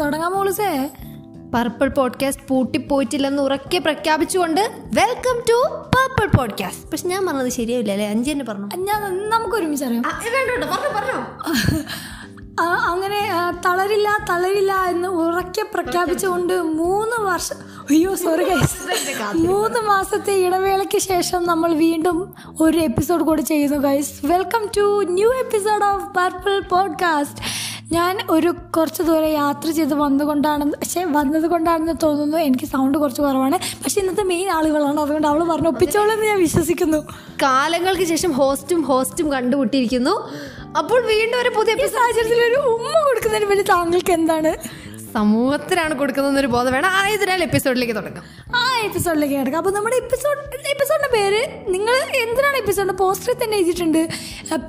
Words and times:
തുടങ്ങാൻ 0.00 0.32
മോളിസേ. 0.32 0.90
Purple 1.54 1.88
podcast 1.88 2.44
പൂട്ടിപ്പോയിട്ടില്ലെന്ന് 2.48 3.42
ഉറക്കെ 3.42 3.78
പ്രഖ്യാപിച്ചുകൊണ്ട് 3.78 4.60
വെൽക്കം 4.94 5.42
ടു 5.48 5.58
പർപ്പിൾ 5.96 6.36
പോഡ്കാസ്റ്റ് 6.38 6.90
പക്ഷെ 6.90 7.08
ഞാൻ 7.08 7.26
പറഞ്ഞത് 7.26 7.48
ശരിയാവില്ല 7.48 7.92
അല്ലേ? 7.92 8.10
അഞ്ചു 8.10 8.30
തന്നെ 8.30 8.44
പറഞ്ഞു. 8.44 8.68
ഞാൻ 8.76 9.30
നമുക്ക് 9.30 9.56
ഒരുമിച്ച് 9.56 9.84
അറിയാം 9.84 10.02
പറഞ്ഞോ 10.02 10.90
പറഞ്ഞോ. 10.96 11.26
അങ്ങനെ 12.62 13.20
തളരില്ല 13.66 14.26
തളരില്ല 14.30 14.72
എന്ന് 14.72 15.08
ഉറക്കെ 15.08 15.66
പ്രഖ്യാപിച്ചുകൊണ്ട് 15.74 16.62
മൂന്ന് 16.62 17.16
വർഷം 17.20 17.56
അയ്യോ 17.90 18.14
സോറി 18.14 18.44
ഗൈസ് 18.44 18.76
മൂന്ന് 19.34 19.80
മാസത്തെ 19.80 20.32
ഇടവേളയ്ക്ക് 20.34 20.98
ശേഷം 20.98 21.44
നമ്മൾ 21.44 21.74
വീണ്ടും 21.74 22.34
ഒരു 22.60 22.78
എപ്പിസോഡ് 22.78 23.22
കൂടി 23.22 23.40
ചെയ്യുന്നു 23.40 23.76
guys 23.76 24.26
welcome 24.26 24.70
to 24.76 25.04
new 25.04 25.32
episode 25.32 25.84
of 25.84 26.14
purple 26.14 26.60
podcast 26.60 27.42
ഞാൻ 27.92 28.18
ഒരു 28.30 28.54
കുറച്ച് 28.76 29.02
ദൂരെ 29.02 29.28
യാത്ര 29.32 29.70
ചെയ്ത് 29.70 29.94
വന്നുകൊണ്ടാണ് 29.94 30.72
പക്ഷേ 30.72 31.04
വന്നത് 31.04 31.46
കൊണ്ടാണെന്ന് 31.46 31.92
തോന്നുന്നു 32.02 32.36
എനിക്ക് 32.36 32.64
സൗണ്ട് 32.64 32.98
കുറച്ച് 32.98 33.22
കുറവാണ്. 33.22 33.58
പക്ഷേ 33.84 34.00
ഇന്നത്തെ 34.00 34.22
മെയിൻ 34.22 34.50
ആളുകളാണ്. 34.50 35.00
അതുകൊണ്ട് 35.00 35.28
അവൾ 35.28 35.44
പറഞ്ഞു 35.44 35.68
ഒപ്പിച്ചോളെന്ന് 35.68 36.24
ഞാൻ 36.24 36.38
വിശ്വസിക്കുന്നു. 36.38 36.98
കാലങ്ങൾക്ക് 37.42 38.02
ശേഷം 38.02 38.32
ഹോസ്റ്റും 38.32 38.82
ഹോസ്റ്റും 38.82 39.32
കണ്ടുമുട്ടിയിരിക്കുന്നു. 39.32 40.30
അപ്പോൾ 40.78 41.00
വീണ്ടും 41.00 41.40
ഒരു 41.40 41.48
പുതിയ 41.48 41.86
സാഹചര്യത്തിൽ 41.86 42.42
ഒരു 42.44 42.68
ഉമ്മ 42.68 42.98
കൊടുക്കുന്നതിന് 43.08 43.48
വേണ്ടി 43.48 43.64
താങ്കൾക്ക് 43.64 44.12
എന്താണ്? 44.12 44.52
സമൂഹത്തിനാണ് 45.14 45.98
കൊടുക്കുന്നതെന്നൊരു 45.98 46.46
ബോധം 46.46 46.72
വേണം. 46.72 46.88
ആയതിനാൽ 46.92 47.42
എപ്പിസോഡിലേക്ക് 47.42 47.96
തുടങ്ങാം. 47.96 48.45
എപ്പിസോഡിലേക്ക് 48.84 49.34
കിടക്കാം 49.34 49.58
അപ്പോൾ 49.58 49.70
നമ്മുടെ 49.70 49.96
എപ്പിസോഡ് 49.96 50.38
എപ്പിസോഡിന്റെ 50.68 51.10
പേര്? 51.16 51.72
നിങ്ങൾ 51.72 51.96
എന്തിനാണ് 52.22 52.56
എപ്പിസോഡ് 52.56 52.92
പോസ്റ്ററിൽ 52.92 53.44
തന്നെ 53.44 53.56
എഴുതിയിട്ടുണ്ട്? 53.56 54.08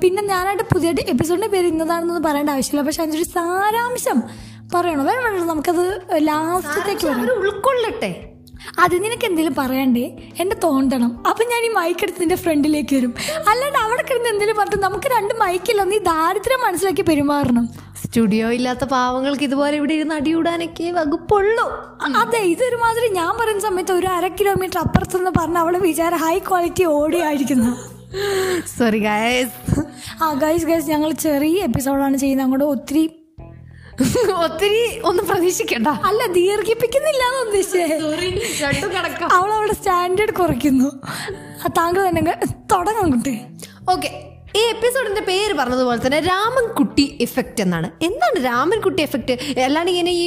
പിന്നെ 0.02 0.22
ഞാനായിട്ട് 0.22 0.64
പുതിയതായിട്ട് 0.74 1.10
എപ്പിസോഡിന്റെ 1.10 1.48
പേര് 1.48 1.66
ഇന്നതാണെന്നൊന്നും 1.66 2.30
പറയേണ്ട 2.30 2.50
ആവശ്യമില്ല. 2.50 2.86
പക്ഷെ 2.86 3.02
അതിന്റെ 3.02 3.18
ഒരു 3.18 3.28
സാരാംശം 3.28 4.22
പറയണോ? 4.74 5.04
വേണം 5.04 5.46
നമുക്കത് 5.46 5.84
ലാസ്റ്റത്തേക്ക് 6.16 7.06
ഉൾക്കൊള്ളട്ടെ. 7.06 8.24
അത് 8.84 8.94
നിനക്ക് 9.04 9.26
എന്തെങ്കിലും 9.28 9.54
പറയണ്ടേ? 9.54 10.04
എന്റെ 10.42 10.56
തോണ്ടണം. 10.64 11.10
അപ്പം 11.30 11.46
ഞാൻ 11.52 11.62
ഈ 11.68 11.70
മൈക്കെടുത്ത് 11.74 12.20
നിന്റെ 12.20 12.38
ഫ്രണ്ടിലേക്ക് 12.44 12.96
വരും. 12.96 13.14
അല്ലാണ്ട് 13.50 13.78
അവിടെ 13.78 14.02
കിടന്ന് 14.02 14.28
എന്തെങ്കിലും 14.32 14.56
പറഞ്ഞിട്ട് 14.60 14.82
നമുക്ക് 14.86 15.08
രണ്ട് 15.16 15.34
മൈക്കില്ല 15.42 15.82
നീ 15.82 15.98
ദാരിദ്ര്യം 15.98 16.60
മനസ്സിലാക്കി 16.66 17.02
പെരുമാറണം. 17.02 17.66
സ്റ്റുഡിയോ 18.02 18.50
ഇല്ലാത്ത 18.50 18.84
പാവങ്ങൾക്ക് 18.84 19.44
ഇതുപോലെ 19.44 19.76
ഇവിടെ 19.76 19.94
ഇരുന്ന് 19.94 20.14
അടിയൂടാനൊക്കെ 20.14 20.90
വകുപ്പുള്ളൂ. 20.98 21.66
അതെ 22.22 22.38
ഇതൊരുമാതിരി 22.38 23.08
ഞാൻ 23.12 23.32
പറയുന്ന 23.40 23.62
സമയത്ത് 23.68 23.92
ഒരു 23.92 24.06
അര 24.06 24.28
കിലോമീറ്റർ 24.28 24.78
അപ്പുറത്തുനിന്ന് 24.78 25.30
പറഞ്ഞ 25.30 25.58
അവൾ 25.58 25.76
വിചാരം 25.78 26.18
ഹൈ 26.18 26.38
ക്വാളിറ്റി 26.38 26.84
ഓടിയായിരിക്കുന്നു 26.84 27.72
സോറി 28.78 28.98
ഗായസ് 28.98 29.52
ആ 30.22 30.32
ഗൈസ് 30.32 30.66
ഗൈസ് 30.66 30.90
ഞങ്ങൾ 30.90 31.10
ചെറിയ 31.12 31.58
എപ്പിസോഡാണ് 31.62 32.16
ചെയ്യുന്നത്. 32.16 32.44
അങ്ങോട്ട് 32.44 32.64
ഒത്തിരി 32.64 33.02
ഒത്തിരി 34.44 34.82
ഒന്നും 35.08 35.24
പ്രതീക്ഷിക്കണ്ട. 35.28 35.88
അല്ല 36.08 36.20
ദീർഘിപ്പിക്കുന്നില്ല 36.38 37.22
അവൾ 39.36 39.50
അവിടെ 39.58 39.74
സ്റ്റാൻഡേർഡ് 39.80 40.34
കുറയ്ക്കുന്നു. 40.40 40.88
താങ്കൾ 41.78 42.00
തന്നെ 42.08 42.34
തുടങ്ങാം 42.72 43.08
കുട്ടി 43.14 43.34
ഓക്കെ 43.94 44.10
ഈ 44.58 44.60
എപ്പിസോഡിന്റെ 44.74 45.22
പേര് 45.30 45.54
പറഞ്ഞതുപോലെ 45.54 46.00
തന്നെ 46.06 46.20
രാമൻകുട്ടി 46.20 47.04
എഫക്റ്റ് 47.20 47.60
എന്നാണ്. 47.62 47.88
എന്താണ് 48.08 48.38
രാമൻകുട്ടി 48.44 49.02
എഫക്റ്റ് 49.02 49.34
അല്ലാണ്ട് 49.66 49.90
ഇങ്ങനെ 49.92 50.12
ഈ 50.22 50.26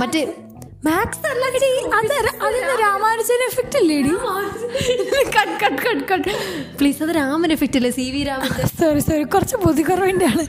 മറ്റേ 0.00 0.22
മാക്സ് 0.86 1.26
അല്ല 1.32 1.44
അത് 1.98 2.14
അതിന് 2.46 2.72
Ramanujan 2.82 3.42
effect 3.46 3.76
അല്ലേടി 3.80 4.10
cut 5.36 5.54
cut 5.62 5.78
cut 5.86 6.04
cut 6.10 6.32
please 6.78 7.00
അത് 7.04 7.12
രാമൻ 7.18 7.50
എഫക്റ്റ് 7.56 7.78
അല്ലേ? 7.78 7.90
C 7.98 8.06
V 8.14 8.22
Raman. 8.28 8.50
Sorry 8.80 9.02
sorry 9.06 9.24
കുറച്ച് 9.34 9.56
ബുദ്ധിക്കുറവിന്റെ 9.64 10.26
ആണ് 10.32 10.44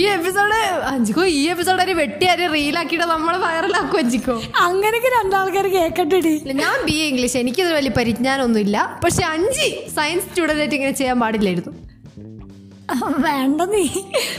ഈ 0.00 0.04
എപ്പിസോഡ് 0.16 0.58
അഞ്ചിക്കോ 0.92 1.24
ഈ 1.40 1.42
എപ്പിസോഡ് 1.54 1.82
ഒരു 1.86 1.94
വെട്ടിയാര് 2.00 2.46
റീലാക്കിയിട്ട് 2.54 3.06
നമ്മൾ 3.14 3.36
വൈറലാക്കും 3.46 3.98
അഞ്ചിക്കോ? 4.02 4.36
അങ്ങനെയൊക്കെ 4.66 5.10
രണ്ടാൾക്കാർ 5.18 5.68
കേക്കട്ടെടി 5.76 6.34
ഞാൻ 6.62 6.78
ബി 6.88 6.96
എ 7.02 7.06
ഇംഗ്ലീഷ് 7.12 7.38
എനിക്കിത് 7.42 7.72
വലിയ 7.78 7.92
പരിജ്ഞാനമൊന്നുമില്ല. 7.98 8.76
പക്ഷെ 9.04 9.24
അഞ്ചി 9.34 9.68
സയൻസ് 9.98 10.26
സ്റ്റുഡന്റ് 10.30 10.62
ആയിട്ട് 10.64 10.76
ഇങ്ങനെ 10.80 10.94
ചെയ്യാൻ 11.02 11.18
പാടില്ലായിരുന്നു. 11.24 11.74
വേണ്ട 13.26 13.60
നീ. 13.62 13.82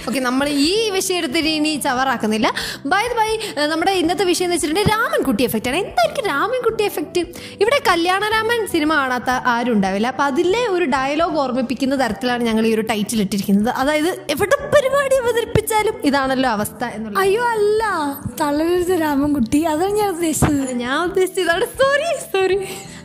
ഓക്കെ 0.07 0.19
നമ്മൾ 0.19 0.49
ഈ 0.49 0.89
വിഷയം 0.89 1.17
എടുത്തിട്ട് 1.17 1.49
ഇനി 1.49 1.81
ചവറാക്കുന്നില്ല. 1.83 2.47
ബൈ 2.85 3.03
ബൈ 3.19 3.29
നമ്മുടെ 3.67 3.91
ഇന്നത്തെ 3.91 4.23
വിഷയം 4.23 4.45
എന്ന് 4.45 4.55
വെച്ചിട്ടുണ്ടെങ്കിൽ 4.55 4.93
രാമൻകുട്ടി 4.93 5.43
എഫക്റ്റ് 5.43 5.69
ആണ്. 5.69 5.77
എന്തായിരിക്കും 5.77 6.25
രാമൻകുട്ടി 6.25 6.83
എഫക്റ്റ് 6.83 7.21
ഇവിടെ 7.61 7.79
കല്യാണരാമൻ 7.87 8.67
സിനിമ 8.67 8.95
കാണാത്ത 8.95 9.29
ആരും 9.53 9.73
ഉണ്ടാവില്ല. 9.73 10.07
അപ്പം 10.07 10.23
അതിലെ 10.23 10.67
ഒരു 10.67 10.85
ഡയലോഗ് 10.85 11.37
ഓർമ്മിപ്പിക്കുന്ന 11.37 11.95
തരത്തിലാണ് 11.95 12.43
ഞങ്ങൾ 12.43 12.65
ഈ 12.67 12.73
ഒരു 12.73 12.81
ടൈറ്റിൽ 12.81 13.21
ഇട്ടിരിക്കുന്നത്. 13.21 13.69
അതായത് 13.75 14.11
എവിടെ 14.29 14.57
പരിപാടി 14.75 15.15
അവതരിപ്പിച്ചാലും 15.15 15.95
ഇതാണല്ലോ 16.03 16.49
അവസ്ഥ 16.49 16.83
എന്നുള്ളത് 16.83 17.21
അയ്യോ 17.23 17.45
അല്ല. 17.55 17.83
തളരരുത് 18.41 19.01
രാമൻകുട്ടി. 19.01 19.63
അതാണ് 19.65 19.91
ഞാൻ 19.91 20.09
ഉദ്ദേശിച്ചത്. 20.09 20.75
ഞാൻ 20.75 20.97
ഉദ്ദേശിച്ചത് 21.03 21.45
ഇതാണ്. 21.45 21.65
സോറി 21.81 22.09
സോറി 22.33 22.59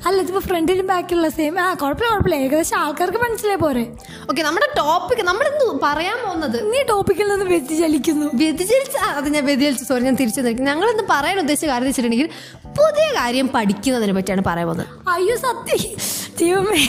അല്ല 0.07 0.23
ഇതിപ്പോ 0.23 0.41
ഫ്രണ്ടിലും 0.41 0.87
ബാക്കിലുള്ള 0.87 1.29
സെയിം 1.29 1.61
ആ 1.61 1.75
കുഴപ്പമില്ല 1.75 2.11
കുഴപ്പമില്ല 2.11 2.35
ഏകദേശം 2.35 2.79
ആൾക്കാർക്ക് 2.79 3.19
മനസ്സിലായി 3.19 3.57
പോരെ. 3.57 3.87
ഓക്കെ 4.31 4.43
നമ്മുടെ 4.43 4.67
ടോപ്പിക് 4.79 5.23
നമ്മളിന്ന് 5.23 5.79
പറയാൻ 5.83 6.27
പോകുന്നത്? 6.27 6.73
നീ 6.73 6.83
ടോപ്പിക്കിൽ 6.83 7.29
നിന്ന് 7.29 7.45
വ്യതിചലിക്കുന്നു. 7.45 8.27
വ്യതിചലിച്ച 8.35 8.97
അത് 8.97 9.29
ഞാൻ 9.29 9.45
വ്യതിചലിച്ചു 9.47 9.85
സോറി 9.85 10.03
ഞാൻ 10.03 10.15
തിരിച്ചു 10.15 10.41
നിൽക്കും 10.41 10.65
ഞങ്ങൾ 10.65 10.91
ഇന്ന് 10.91 11.03
പറയാൻ 11.11 11.39
ഉദ്ദേശിച്ച 11.39 11.67
കാര്യം 11.67 11.87
വെച്ചിട്ടുണ്ടെങ്കിൽ 11.87 12.31
പുതിയ 12.65 13.21
കാര്യം 13.21 13.49
പഠിക്കുന്നതിനെ 13.49 14.13
പറ്റിയാണ് 14.13 14.43
പറയാൻ 14.47 14.67
പോകുന്നത്. 14.67 14.87
അയ്യോ 15.09 15.37
സത്യം. 15.37 15.97
ദൈവമേ. 16.41 16.87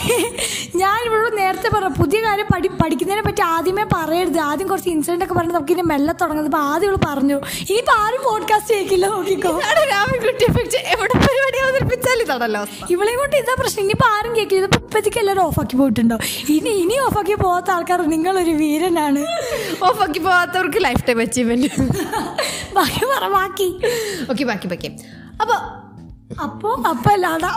ഞാൻ 0.76 1.06
ഇവിടെ 1.06 1.30
നേരത്തെ 1.30 1.68
പറഞ്ഞു 1.68 1.88
പുതിയ 1.88 2.20
കാര്യം 2.22 2.46
പഠി 2.54 2.68
പഠിക്കുന്നതിനെ 2.68 3.22
പറ്റി 3.22 3.42
ആദ്യമേ 3.42 3.84
പറയരുത്. 3.94 4.38
ആദ്യം 4.38 4.68
കുറച്ച് 4.68 4.88
ഇൻസിഡന്റ് 4.88 5.24
ഒക്കെ 5.24 5.34
പറഞ്ഞ് 5.34 5.52
നമുക്ക് 5.52 5.72
ഇനി 5.72 5.82
മെല്ലെ 5.82 6.14
തുടങ്ങുന്നത് 6.14 6.46
ഇപ്പൊ 6.46 6.58
ആദ്യം 6.58 6.88
ഇവൾ 6.92 6.98
പറഞ്ഞു 7.06 7.36
ഇനിയിപ്പോ 7.60 7.92
ആരും 7.92 8.22
പോഡ്കാസ്റ്റ് 8.24 8.70
ചെയ്യിക്കില്ല 8.70 9.06
നോക്കിക്കോ. 9.06 9.48
അവതരിപ്പിച്ചാലും 9.48 9.88
രാമൻകുട്ടി 9.90 10.44
എവിടെ 10.94 11.14
പരിപാടി 11.18 11.58
അവതരിപ്പിച്ചാൽ 11.64 12.22
ഇതാണല്ലോ 12.22 12.60
അവസ്ഥ. 12.60 12.92
ഇവളെ 13.06 13.16
കൊണ്ട് 13.18 13.34
ഇതാ 13.40 13.52
പ്രശ്നം? 13.58 13.82
ഇനിയിപ്പോൾ 13.84 14.08
ആരും 14.14 14.32
കേൾക്കില്ല 14.36 14.60
ഇത് 14.62 14.76
ഇപ്പത്തേക്ക് 14.78 15.18
എല്ലാവരും 15.22 15.42
ഓഫാക്കി 15.48 15.74
പോയിട്ടുണ്ടോ? 15.80 16.16
ഇനി 16.54 16.70
ഇനി 16.82 16.96
ഓഫാക്കി 17.06 17.34
പോകാത്ത 17.42 17.68
ആൾക്കാർ 17.74 18.00
നിങ്ങളൊരു 18.14 18.52
വീരനാണ്. 18.62 19.22
ഓഫാക്കി 19.88 20.20
പോകാത്തവർക്ക് 20.26 20.80
ലൈഫ് 20.86 21.02
ടൈം 21.08 21.20
അച്ചീവ്മെന്റ് 21.24 21.68
ബാക്കി 22.78 23.02
പറ 23.12 23.28
ബാക്കി. 23.36 23.68
ഓക്കെ 24.32 24.44
ബാക്കി 24.50 24.68
ബാക്കി. 24.72 24.90
അപ്പൊ 25.42 25.56
അപ്പോൾ 26.46 26.74
അപ്പൊ 26.92 27.10
അല്ലാടാ 27.16 27.52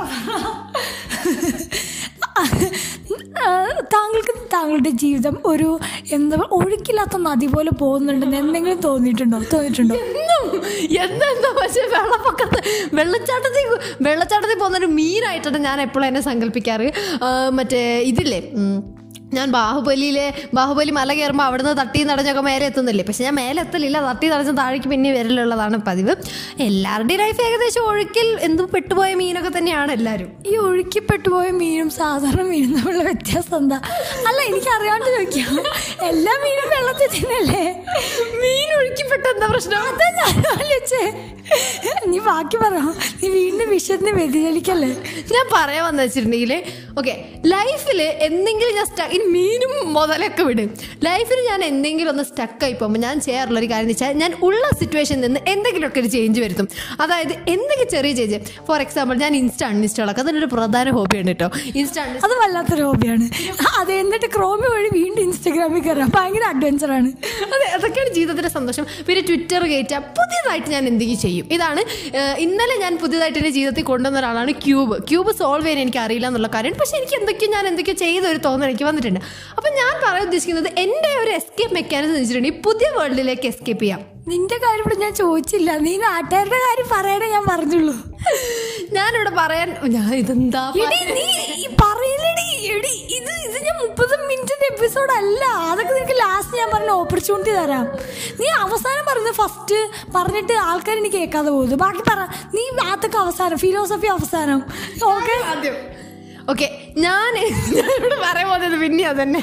താങ്കൾക്ക് 3.93 4.33
താങ്കളുടെ 4.53 4.89
ജീവിതം 4.89 5.35
ഒരു 5.45 5.69
എന്താ 6.11 6.37
ഒഴുക്കില്ലാത്ത 6.51 7.17
നദി 7.17 7.47
പോലെ 7.47 7.71
പോകുന്നുണ്ടെന്ന് 7.71 8.37
എന്തെങ്കിലും 8.37 8.79
തോന്നിയിട്ടുണ്ടോ? 8.81 9.39
തോന്നിയിട്ടുണ്ടോ? 9.53 9.95
എന്നും 9.95 10.45
എന്നെന്താ 11.01 11.49
പക്ഷേ 11.59 11.81
വെള്ളപ്പൊക്കത്ത് 11.95 12.59
വെള്ളച്ചാട്ടത്തിൽ 12.93 13.65
വെള്ളച്ചാട്ടത്തിൽ 14.01 14.59
പോകുന്നൊരു 14.59 14.85
മീനായിട്ടാണ് 14.85 15.57
ഞാൻ 15.59 15.81
എപ്പോഴും 15.81 16.07
എന്നെ 16.07 16.21
സങ്കല്പിക്കാറ്. 16.21 16.87
മറ്റേ 17.51 17.81
ഇതില്ലേ 18.03 18.39
ഞാൻ 19.37 19.47
ബാഹുബലിയിലെ 19.51 20.27
ബാഹുബലി 20.57 20.91
മല 20.97 21.13
കയറുമ്പോൾ 21.13 21.43
അവിടുന്ന് 21.43 21.73
തട്ടി 21.79 21.99
നടഞ്ഞൊക്കെ 22.03 22.41
മേലെ 22.47 22.65
എത്തുന്നില്ലേ? 22.69 23.03
പക്ഷെ 23.07 23.23
ഞാൻ 23.23 23.35
മേലെ 23.39 23.59
എത്തലില്ല 23.65 23.97
തട്ടി 24.09 24.27
നടഞ്ഞ 24.33 24.51
താഴേക്ക് 24.61 24.89
പിന്നെ 24.93 25.09
വരലുള്ളതാണ് 25.17 25.77
പതിവ്. 25.87 26.13
എല്ലാവരുടെയും 26.67 27.21
ലൈഫ് 27.23 27.41
ഏകദേശം 27.47 27.83
ഒഴുക്കിൽ 27.91 28.27
എന്തും 28.47 28.67
പെട്ടുപോയ 28.73 29.13
മീനൊക്കെ 29.21 29.51
തന്നെയാണ് 29.57 29.91
എല്ലാവരും. 29.97 30.29
ഈ 30.51 30.55
ഒഴുക്കിപ്പെട്ടുപോയ 30.67 31.49
മീനും 31.61 31.89
സാധാരണ 31.99 32.45
മീനും 32.51 32.73
തമ്മിലുള്ള 32.77 33.03
വ്യത്യാസം 33.09 33.57
എന്താ? 33.57 33.79
അല്ല 34.29 34.39
എനിക്ക് 34.49 34.71
അറിയാണ്ട് 34.77 35.09
ചോദിക്കാം. 35.15 35.53
എല്ലാ 36.11 36.35
മീനും 36.45 36.69
വെള്ളത്തിൽ 36.75 37.11
തന്നെയല്ലേ? 37.17 37.65
മീൻ 38.43 38.69
ഒഴുക്കിപ്പെട്ട 38.79 39.25
എന്താ 39.35 39.47
പ്രശ്നം? 39.53 39.81
അതാ 39.91 40.09
ഞാൻ 40.19 40.35
ആലോചിച്ചേ. 40.55 41.03
നീ 42.09 42.17
ബാക്കി 42.25 42.57
പറ. 42.63 42.75
നീ 43.21 43.27
വീണ്ടും 43.37 43.69
വിഷയത്തിന് 43.75 44.11
വ്യതിചലിക്കല്ലേ? 44.19 44.89
ഞാൻ 45.35 45.45
പറയാൻ 45.53 45.83
വന്നു 45.85 46.01
വെച്ചിട്ടുണ്ടെങ്കിൽ 46.03 46.53
ഓക്കെ 46.99 47.13
ലൈഫിൽ 47.53 47.99
എന്തെങ്കിലും 48.27 48.73
ഞാൻ 48.77 48.87
സ്റ്റക്ക് 48.91 49.15
ഇനി 49.17 49.25
മീനും 49.35 49.73
മുതലൊക്കെ 49.95 50.43
വിടും. 50.49 50.69
ലൈഫിൽ 51.07 51.39
ഞാൻ 51.49 51.59
എന്തെങ്കിലും 51.69 52.09
ഒന്ന് 52.13 52.25
സ്റ്റക്കായി 52.29 52.73
പോകുമ്പോൾ 52.79 53.01
ഞാൻ 53.05 53.15
ചെയ്യാറുള്ള 53.25 53.59
ഒരു 53.61 53.67
കാര്യം 53.71 53.85
എന്ന് 53.85 53.95
വെച്ചാൽ 53.95 54.17
ഞാൻ 54.21 54.31
ഉള്ള 54.47 54.63
സിറ്റുവേഷനിൽ 54.79 55.21
നിന്ന് 55.25 55.41
എന്തെങ്കിലുമൊക്കെ 55.53 55.99
ഒരു 56.03 56.09
ചേഞ്ച് 56.15 56.39
വരുത്തും. 56.45 56.67
അതായത് 57.03 57.33
എന്തെങ്കിലും 57.53 57.89
ചെറിയ 57.95 58.13
ചേഞ്ച് 58.19 58.39
ഫോർ 58.67 58.79
എക്സാമ്പിൾ 58.85 59.15
ഞാൻ 59.23 59.35
ഇൻസ്റ്റ 59.41 59.63
അൺഇൻസ്റ്റാൾ 59.69 60.09
ആക്കും 60.13 60.23
അതിനൊരു 60.25 60.49
പ്രധാന 60.55 60.89
ഹോബിയാണ് 60.97 61.33
കേട്ടോ 61.33 61.49
ഇൻസ്റ്റ 61.81 61.99
അത് 62.27 62.33
വല്ലാത്തൊരു 62.41 62.83
ഹോബിയാണ് 62.89 63.27
അത് 63.79 63.91
എന്നിട്ട് 64.01 64.29
ക്രോമി 64.35 64.67
വഴി 64.75 64.89
വീണ്ടും 64.99 65.21
ഇൻസ്റ്റാഗ്രാമിൽ 65.27 65.83
കയറാം 65.87 66.11
ഭയങ്കര 66.17 66.43
അഡ്വഞ്ചർ 66.53 66.91
ആണ്. 66.97 67.09
അതെ 67.55 67.67
അതൊക്കെയാണ് 67.77 68.11
ജീവിതത്തിന്റെ 68.17 68.51
സന്തോഷം. 68.57 68.85
പിന്നെ 69.07 69.21
ട്വിറ്റർ 69.29 69.63
കയറ്റുക 69.71 70.01
പുതിയതായിട്ട് 70.19 70.69
ഞാൻ 70.75 70.83
എന്തെങ്കിലും 70.91 71.21
ചെയ്യും. 71.25 71.45
ഇതാണ് 71.57 71.81
ഇന്നലെ 72.45 72.75
ഞാൻ 72.83 72.93
പുതിയതായിട്ട് 73.03 73.39
എന്റെ 73.41 73.53
ജീവിതത്തിൽ 73.57 73.87
കൊണ്ടുവന്ന 73.91 74.19
ഒരാളാണ് 74.23 74.51
ക്യൂബ് 74.65 74.95
ക്യൂബ് 75.09 75.31
സോൾവ് 75.41 75.65
ചെയ്യാൻ 75.65 75.81
എനിക്ക് 75.85 76.01
അറിയില്ല 76.05 76.27
എന്നുള്ള 76.31 76.49
കാര്യം. 76.57 76.75
പക്ഷെ 76.89 77.01
എനിക്ക് 77.01 77.17
എന്തൊക്കെയോ 77.21 77.49
ഞാൻ 77.53 77.63
എന്തൊക്കെയോ 77.69 77.95
ചെയ്ത 78.01 78.25
ഒരു 78.33 78.39
തോന്നൽ 78.45 78.67
എനിക്ക് 78.69 78.85
വന്നിട്ടുണ്ട്. 78.87 79.19
അപ്പം 79.57 79.71
ഞാൻ 79.79 79.91
പറയാൻ 80.03 80.23
ഉദ്ദേശിക്കുന്നത് 80.27 80.69
എന്റെ 80.83 81.09
ഒരു 81.21 81.31
എസ്കേപ്പ് 81.39 81.73
മെക്കാനിസം 81.77 82.11
എന്ന് 82.11 82.21
വെച്ചിട്ടുണ്ടെങ്കിൽ 82.21 82.61
പുതിയ 82.67 82.87
വേൾഡിലേക്ക് 82.95 83.47
എസ്കേപ്പ് 83.51 83.83
ചെയ്യാം. 83.83 83.99
നിന്റെ 84.31 84.57
കാര്യം 84.63 84.81
ഇവിടെ 84.83 84.97
ഞാൻ 85.03 85.13
ചോദിച്ചില്ല. 85.19 85.69
നീ 85.85 85.93
നാട്ടുകാരുടെ 86.05 86.59
കാര്യം 86.63 86.87
പറയണേ 86.93 87.27
ഞാൻ 87.35 87.43
പറഞ്ഞുള്ളൂ. 87.51 87.95
ഞാനിവിടെ 88.97 89.33
പറയാൻ 89.41 89.69
ഞാൻ 89.97 90.09
ഇതെന്താ 90.21 90.63
പറയില്ലടി 91.83 92.47
എടി 92.75 92.95
ഇത് 93.17 93.31
ഇത് 93.45 93.57
ഞാൻ 93.67 93.75
മുപ്പത് 93.83 94.15
മിനിറ്റിന്റെ 94.31 94.67
എപ്പിസോഡ് 94.73 95.13
അല്ല. 95.19 95.43
അതൊക്കെ 95.71 95.93
നിനക്ക് 95.97 96.17
ലാസ്റ്റ് 96.23 96.57
ഞാൻ 96.61 96.69
പറഞ്ഞ 96.73 96.91
ഓപ്പർച്യൂണിറ്റി 97.03 97.53
തരാം. 97.59 97.85
നീ 98.41 98.49
അവസാനം 98.65 99.05
പറയുന്നത് 99.11 99.37
ഫസ്റ്റ് 99.41 99.79
പറഞ്ഞിട്ട് 100.17 100.57
ആൾക്കാർ 100.69 100.97
എനിക്ക് 101.03 101.19
കേൾക്കാതെ 101.19 101.49
പോകുന്നു 101.57 101.79
ബാക്കി 101.85 102.03
പറ 102.11 102.19
നീ 102.57 102.65
അതൊക്കെ 102.95 103.21
അവസാനം 103.25 103.57
ഫിലോസഫി 103.65 104.11
അവസാനം. 104.17 104.61
ഓക്കെ 105.13 105.37
ആദ്യം 105.53 105.77
ഓക്കെ 106.49 106.67
ഞാൻ 106.97 107.33
ഞാനിവിടെ 107.73 108.15
പറയാൻ 108.15 108.47
പോകുന്നത് 108.47 108.79
പിന്നെ 108.81 109.03
അതന്നെ. 109.03 109.41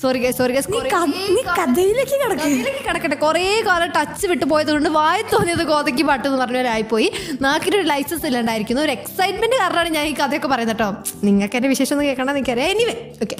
സോറി 0.00 0.30
സോറി 0.30 0.52
ഗൈസ് 0.52 0.68
ക- 0.68 1.06
നീ 1.06 1.42
കഥയിലേക്ക് 1.52 2.14
അതിലേക്ക് 2.24 2.88
കിടക്കട്ടെ. 2.88 3.14
കുറേ 3.16 3.62
കാലം 3.66 3.90
ടച്ച് 3.90 4.26
വിട്ടു 4.26 4.44
പോയത് 4.44 4.72
കൊണ്ട് 4.72 4.88
വായി 4.88 5.22
തോന്നിയത് 5.22 5.64
കോതയ്ക്ക് 5.66 6.02
പാട്ട് 6.02 6.28
എന്ന് 6.28 6.38
പറഞ്ഞവരായിപ്പോയി 6.38 7.12
നാക്കിനൊരു 7.40 7.82
ലൈസൻസ് 7.82 8.26
ഇല്ലാണ്ടായിരിക്കുന്നു. 8.26 8.82
ഒരു 8.82 8.90
എക്സൈറ്റ്മെന്റ് 8.90 9.56
കാരണമാണ് 9.56 9.88
ഞാൻ 9.88 10.06
ഈ 10.06 10.14
കഥയൊക്കെ 10.14 10.48
പറയുന്നത് 10.48 10.76
കേട്ടോ. 10.76 10.90
നിങ്ങൾക്ക് 11.24 11.56
എന്റെ 11.56 11.68
വിശേഷം 11.68 11.94
ഒന്നും 11.94 12.06
കേൾക്കണം 12.06 12.36
എനിക്കറിയാം 12.36 12.70
എനിവേ 12.70 12.94
ഓക്കെ 13.22 13.36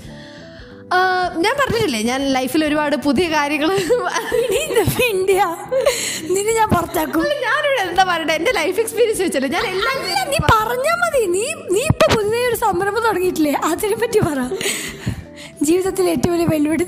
ഞാൻ 1.44 1.54
പറഞ്ഞില്ലേ 1.60 2.00
ഞാൻ 2.10 2.20
ലൈഫിൽ 2.36 2.62
ഒരുപാട് 2.64 2.96
പുതിയ 3.06 3.26
കാര്യങ്ങൾ 3.34 3.70
ഇന്ത്യ. 5.10 5.42
നിന്നെ 6.34 6.52
ഞാൻ 6.60 6.68
പുറത്താക്കും. 6.74 7.24
ഞാനിവിടെ 7.46 7.82
എന്താ 7.88 8.04
പറയട്ടെ 8.10 8.34
എന്റെ 8.40 8.52
ലൈഫ് 8.60 8.78
എക്സ്പീരിയൻസ് 8.84 9.22
വെച്ചല്ലോ. 9.26 9.50
ഞാൻ 9.56 9.66
എല്ലാം 9.72 9.96
നീ 10.32 10.38
പറഞ്ഞാ 10.54 10.94
മതി. 11.02 11.22
നീ 11.36 11.44
നീ 11.74 11.82
ഇപ്പൊ 11.92 12.06
പുതിയ 12.14 12.48
ഒരു 12.50 12.58
സംരംഭം 12.64 13.02
തുടങ്ങിയിട്ടില്ലേ? 13.08 13.54
അതിനെ 13.70 13.96
പറ്റി 14.02 14.20
പറ. 14.28 14.40
ജീവിതത്തിൽ 15.68 16.04
ഏറ്റവും 16.12 16.32
വലിയ 16.34 16.46
വെല്ലുവിളി 16.52 16.84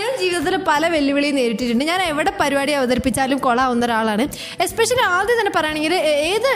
ഞാൻ 0.00 0.12
ജീവിതത്തിൽ 0.20 0.54
പല 0.68 0.86
വെല്ലുവിളിയും 0.94 1.36
നേരിട്ടിട്ടുണ്ട്. 1.40 1.84
ഞാൻ 1.90 2.00
എവിടെ 2.02 2.32
പരിപാടി 2.40 2.72
അവതരിപ്പിച്ചാലും 2.78 3.38
കൊളാവുന്ന 3.46 3.84
ഒരാളാണ്. 3.88 4.24
എസ്പെഷ്യലി 4.64 5.04
ആദ്യം 5.16 5.38
തന്നെ 5.40 5.52
പറയുകയാണെങ്കിൽ 5.56 5.94
ഏത് 6.32 6.52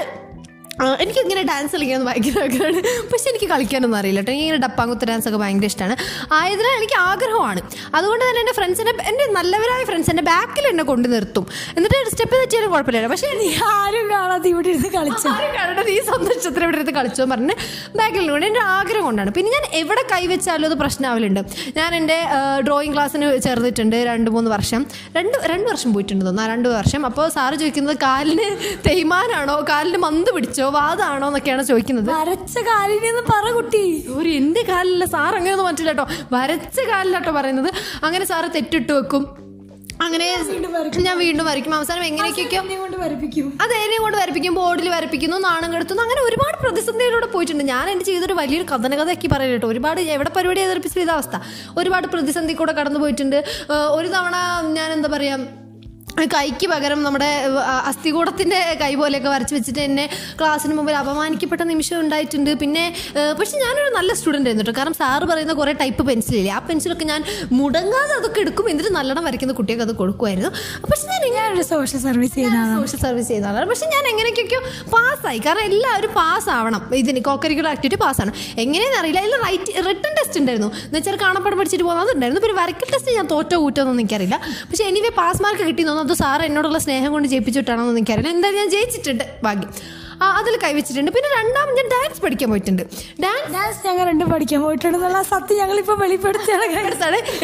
ആ, 0.82 0.96
എനിക്ക് 1.00 1.20
ഇങ്ങനെ 1.20 1.42
ഡാൻസ് 1.42 1.72
കളിക്കാൻ 1.76 2.04
ഭയങ്കര 2.04 2.42
ആഗ്രഹമാണ്. 2.42 2.80
പക്ഷെ 3.12 3.30
എനിക്ക് 3.30 3.46
കളിക്കാനൊന്നും 3.46 3.98
അറിയില്ല 3.98 4.20
കേട്ടോ. 4.20 4.32
ഇങ്ങനെ 4.32 4.56
ഡപ്പാങ്കുത്ത് 4.56 5.04
ഡാൻസ് 5.04 5.28
ഒക്കെ 5.28 5.38
ഭയങ്കര 5.38 5.66
ഇഷ്ടമാണ്. 5.66 5.96
ആയതിനാൽ 6.32 6.74
എനിക്ക് 6.76 6.98
ആഗ്രഹമാണ്. 7.00 7.60
അതുകൊണ്ട് 7.94 8.24
തന്നെ 8.24 8.40
എന്റെ 8.40 8.52
ഫ്രണ്ട്സിനെ 8.52 8.92
എന്റെ 9.10 9.24
നല്ലവരായ 9.32 9.84
ഫ്രണ്ട്സ് 9.84 10.10
എന്റെ 10.10 10.22
ബാക്കിൽ 10.22 10.66
എന്നെ 10.66 10.84
കൊണ്ടു 10.84 11.08
നിർത്തും. 11.08 11.46
എന്നിട്ട് 11.76 12.10
സ്റ്റെപ്പ് 12.10 12.34
തെറ്റിയാലും 12.34 12.70
കുഴപ്പമില്ല 12.70 13.06
പക്ഷേ 13.06 13.30
നീ 13.40 13.48
ആരും 13.66 14.10
കാണാതെ 14.10 14.48
ഇവിടെ 14.48 14.68
ഇരുന്ന് 14.68 14.88
കളിച്ചു. 14.88 15.28
ആരും 15.28 15.54
കാണാതെ 15.56 15.90
ഈ 15.90 16.00
സന്തോഷത്തിന് 16.00 16.64
ഇവിടെ 16.64 16.76
ഇരുന്ന് 16.76 16.92
കളിച്ചു 16.92 17.22
എന്ന് 17.22 17.34
പറഞ്ഞ് 17.34 17.54
ബാക്കിൽ 17.96 18.30
കൊണ്ട് 18.30 18.46
എന്റെ 18.46 18.60
ആഗ്രഹം 18.60 19.04
കൊണ്ടാണ്. 19.04 19.30
പിന്നെ 19.30 19.52
ഞാൻ 19.52 19.66
എവിടെ 19.72 20.04
കൈവച്ചാലും 20.12 20.68
അത് 20.70 20.78
പ്രശ്നമാവലുണ്ട് 20.78 21.40
ഞാൻ 21.76 21.94
എന്റെ 21.94 22.18
ഡ്രോയിങ് 22.66 22.94
ക്ലാസ്സിന് 22.94 23.38
ചേർന്നിട്ടുണ്ട് 23.38 23.96
രണ്ട് 23.96 24.30
മൂന്ന് 24.30 24.50
വർഷം. 24.50 24.86
രണ്ട് 25.16 25.38
രണ്ട് 25.46 25.70
വർഷം 25.70 25.92
പോയിട്ടുണ്ട് 25.92 26.24
തോന്നുന്നു. 26.24 26.52
രണ്ട് 26.52 26.68
വർഷം. 26.68 27.06
അപ്പോൾ 27.06 27.28
സാറ് 27.28 27.54
ചോദിക്കുന്നത് 27.54 27.96
കാലിന് 27.96 28.48
തേയ്മാനാണോ? 28.88 29.66
കാലിന് 29.68 29.98
മന്ത് 29.98 30.30
പിടിച്ചോ? 30.34 30.67
വാദാണോ 30.76 31.26
എന്നൊക്കെയാണ് 31.26 31.62
ചോദിക്കുന്നത്. 31.62 32.08
വരച്ച 32.12 32.58
കാലിനെന്ന് 32.68 33.24
പറ 33.32 33.50
കുട്ടി. 33.58 33.82
ഒരു 34.18 34.28
എന്റെ 34.38 34.62
കാലില്ല? 34.68 35.04
സാർ 35.16 35.32
അങ്ങനെയൊന്നും 35.36 35.68
പറ്റില്ല 35.68 35.92
കേട്ടോ. 35.92 36.06
വരച്ച 36.32 36.78
കാലിലാട്ടോ 36.92 37.32
പറയുന്നത്. 37.40 37.70
അങ്ങനെ 38.04 38.24
സാറ് 38.32 38.50
തെറ്റിട്ട് 38.56 38.92
വെക്കും. 38.92 39.24
അങ്ങനെ 40.06 40.26
ഞാൻ 41.06 41.16
വീണ്ടും 41.18 41.46
വരയ്ക്കും. 41.46 41.72
അവസാനം 41.74 42.04
എങ്ങനെയൊക്കെയോ 42.08 42.60
അത് 43.62 43.72
എന്നെ 43.84 43.96
കൊണ്ട് 44.02 44.16
വരപ്പിക്കും. 44.18 44.54
ബോർഡിൽ 44.58 44.88
വരപ്പിക്കുന്നു 44.94 45.36
നാണം 45.46 45.72
കെടുത്തുന്നു. 45.74 46.02
അങ്ങനെ 46.02 46.20
ഒരുപാട് 46.28 46.56
പ്രതിസന്ധിയിലൂടെ 46.64 47.26
പോയിട്ടുണ്ട്. 47.34 47.64
ഞാൻ 47.72 47.86
എന്റെ 47.92 48.04
ചെയ്തൊരു 48.04 48.34
വലിയൊരു 48.40 48.66
കഥനകഥയാക്കി 48.72 49.28
പറയില്ല 49.32 49.56
കേട്ടോ. 49.56 49.68
ഒരുപാട് 49.74 50.00
എവിടെ 50.16 50.30
പരിപാടി 50.36 50.60
അവതരിപ്പിച്ച 50.60 50.98
ഇതാ 51.06 51.16
അവസ്ഥ. 51.18 51.36
ഒരുപാട് 51.78 52.06
പ്രതിസന്ധി 52.14 52.54
കൂടെ 52.60 52.72
കടന്നു 52.72 53.00
പോയിട്ടുണ്ട് 53.04 53.38
ഒരു 53.98 54.08
തവണ 54.16 54.36
ഞാൻ 54.78 54.88
എന്താ 54.98 55.10
പറയുക 55.16 55.57
കൈക്ക് 56.34 56.66
പകരം 56.72 57.00
നമ്മുടെ 57.06 57.28
അസ്ഥികൂടത്തിന്റെ 57.90 58.58
കൈ 58.82 58.90
പോലെയൊക്കെ 59.00 59.30
വരച്ച് 59.34 59.54
വെച്ചിട്ട് 59.56 59.80
എന്നെ 59.88 60.04
ക്ലാസ്സിന് 60.40 60.74
മുമ്പിൽ 60.78 60.96
അപമാനിക്കപ്പെട്ട 61.00 61.62
നിമിഷം 61.72 61.98
ഉണ്ടായിട്ടുണ്ട്. 62.04 62.50
പിന്നെ 62.62 62.84
പക്ഷെ 63.40 63.56
ഞാനൊരു 63.64 63.90
നല്ല 63.98 64.10
സ്റ്റുഡന്റ് 64.18 64.48
ആയിരുന്നു 64.48 64.66
കേട്ടോ 64.66 64.78
കാരണം 64.80 64.96
സാറ് 65.00 65.24
പറയുന്ന 65.32 65.56
കുറേ 65.60 65.72
ടൈപ്പ് 65.82 66.04
പെൻസിലില്ലേ 66.10 66.52
ആ 66.56 66.60
പെൻസിലൊക്കെ 66.68 67.08
ഞാൻ 67.12 67.20
മുടങ്ങാതെ 67.58 68.14
അതൊക്കെ 68.18 68.40
എടുക്കും. 68.44 68.68
എന്നിട്ട് 68.72 68.92
നല്ലോണം 68.98 69.24
വരയ്ക്കുന്ന 69.28 69.56
കുട്ടിയൊക്കെ 69.60 69.86
അത് 69.88 69.94
കൊടുക്കുമായിരുന്നു 70.02 70.52
പക്ഷെ 70.90 71.06
ഞാൻ 71.12 71.22
ഞാനൊരു 71.38 71.66
സോഷ്യൽ 71.72 72.02
സർവീസ് 72.08 72.34
ചെയ്യുന്ന 72.38 72.62
സോഷ്യൽ 72.80 73.02
സർവീസ് 73.06 73.28
ചെയ്യുന്ന 73.30 73.50
ആളാണ്. 73.52 73.68
പക്ഷെ 73.72 73.88
ഞാൻ 73.94 74.04
എങ്ങനെയൊക്കെയോ 74.12 74.62
പാസ്സായി. 74.96 75.40
കാരണം 75.48 75.64
എല്ലാവരും 75.70 76.12
പാസ്സാവണം. 76.20 76.56
ആവണം 76.58 76.94
ഇതിന് 77.00 77.20
കോക്കരിക്കുലർ 77.26 77.70
ആക്ടിവിറ്റി 77.72 77.98
പാസ്സാണ് 78.02 78.32
എങ്ങനെയെന്ന് 78.62 78.98
അറിയില്ല. 79.00 79.20
അതിൽ 79.24 79.34
റൈറ്റ് 79.44 79.72
റിട്ടേൺ 79.86 80.12
ടെസ്റ്റ് 80.18 80.38
ഉണ്ടായിരുന്നു. 80.40 80.70
എന്ന് 80.86 80.96
വെച്ചാൽ 80.98 81.16
കാണപ്പെടം 81.22 81.56
പഠിച്ചിട്ട് 81.60 81.84
പോകുന്നതുണ്ടായിരുന്നു 81.88 82.42
പിന്നെ 82.44 82.56
വരയ്ക്കൽ 82.60 82.88
ടെസ്റ്റ് 82.94 83.14
ഞാൻ 83.18 83.26
തോറ്റോ 83.32 83.56
കൂറ്റോ 83.64 83.80
എന്നൊന്നും 83.82 84.04
എനിക്കറിയില്ല. 84.04 84.36
പക്ഷെ 84.70 84.84
എനിവേ 84.90 85.10
പാസ് 85.20 85.40
മാർക്ക് 85.44 85.64
കിട്ടി 85.68 85.82
തോന്നുന്നു. 85.88 86.07
അത് 86.08 86.16
സാർ 86.16 86.42
എന്നോടുള്ള 86.42 86.78
സ്നേഹം 86.78 87.12
കൊണ്ട് 87.12 87.28
ജയിപ്പിച്ചിട്ടാണോ 87.28 87.82
എന്ന് 87.82 88.00
എനിക്കറിയില്ല. 88.00 88.30
എന്തായാലും 88.30 88.58
ഞാൻ 88.58 88.70
ജയിച്ചിട്ടുണ്ട്. 88.70 89.24
ഭാഗ്യം. 89.44 89.72
അതിൽ 90.38 90.54
കൈവച്ചിട്ടുണ്ട് 90.62 91.10
പിന്നെ 91.16 91.28
രണ്ടാമത് 91.38 91.76
ഞാൻ 91.78 91.88
ഡാൻസ് 91.94 92.20
പഠിക്കാൻ 92.24 92.48
പോയിട്ടുണ്ട്. 92.52 92.82
ഡാൻസ് 93.24 93.50
ഡാൻസ് 93.54 93.80
ഞങ്ങൾ 93.86 94.04
രണ്ടും 94.10 94.28
പഠിക്കാൻ 94.32 94.60
പോയിട്ടുണ്ട് 94.64 94.96
എന്നുള്ള 94.98 95.20
സത്യം 95.32 95.58
ഞങ്ങളിപ്പോ 95.62 95.94
വെളിപ്പെടുത്തിയാണ്. 96.02 96.64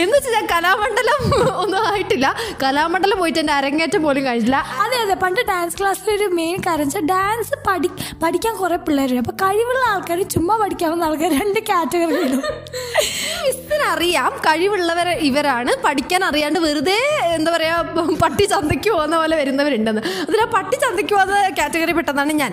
എന്ന് 0.03 0.15
വെച്ചാൽ 0.17 0.33
ഞാൻ 0.37 0.47
കലാമണ്ഡലം 0.55 1.21
ഒന്നും 1.63 1.81
ആയിട്ടില്ല. 1.91 2.27
കലാമണ്ഡലം 2.63 3.19
പോയിട്ട് 3.23 3.41
എന്റെ 3.43 3.55
അരങ്ങേറ്റം 3.59 4.03
പോലും 4.07 4.25
കഴിഞ്ഞില്ല 4.29 4.59
അതെ 4.85 4.97
അതെ. 5.05 5.15
പണ്ട് 5.25 5.41
ഡാൻസ് 5.53 5.79
ക്ലാസ്സിൽ 5.81 6.11
ഒരു 6.17 6.29
മെയിൻ 6.39 6.59
കാര്യം 6.67 6.89
വെച്ചാൽ 6.89 7.07
ഡാൻസ് 7.15 7.57
പഠി 7.69 7.91
പഠിക്കാൻ 8.25 8.55
കുറെ 8.63 8.79
പിള്ളേരുണ്ട്. 8.89 9.23
അപ്പൊ 9.25 9.35
കഴിവുള്ള 9.45 9.85
ആൾക്കാർ 9.93 10.21
ചുമ്മാ 10.37 10.57
പഠിക്കാവുന്ന 10.65 11.09
ആൾക്കാർ 11.11 11.33
രണ്ട് 11.41 11.61
കാറ്റഗറിയിലും 11.71 12.43
അറിയാം 13.93 14.33
കഴിവുള്ളവർ 14.47 15.09
ഇവരാണ്. 15.29 15.73
പഠിക്കാൻ 15.87 16.21
അറിയാണ്ട് 16.29 16.59
വെറുതെ 16.65 16.99
എന്താ 17.37 17.51
പറയാ 17.57 17.75
പട്ടി 18.23 18.45
ചന്തയ്ക്ക് 18.53 18.91
പോകുന്ന 18.91 19.17
പോലെ 19.21 19.35
വരുന്നവരുണ്ടെന്ന്. 19.41 20.03
അതിൽ 20.29 20.41
ആ 20.45 20.47
പട്ടി 20.57 20.77
ചന്തയ്ക്ക് 20.85 21.15
പോകുന്ന 21.15 21.41
കാറ്റഗറി 21.59 21.93
പെട്ടതാണ് 21.99 22.33
ഞാൻ. 22.43 22.53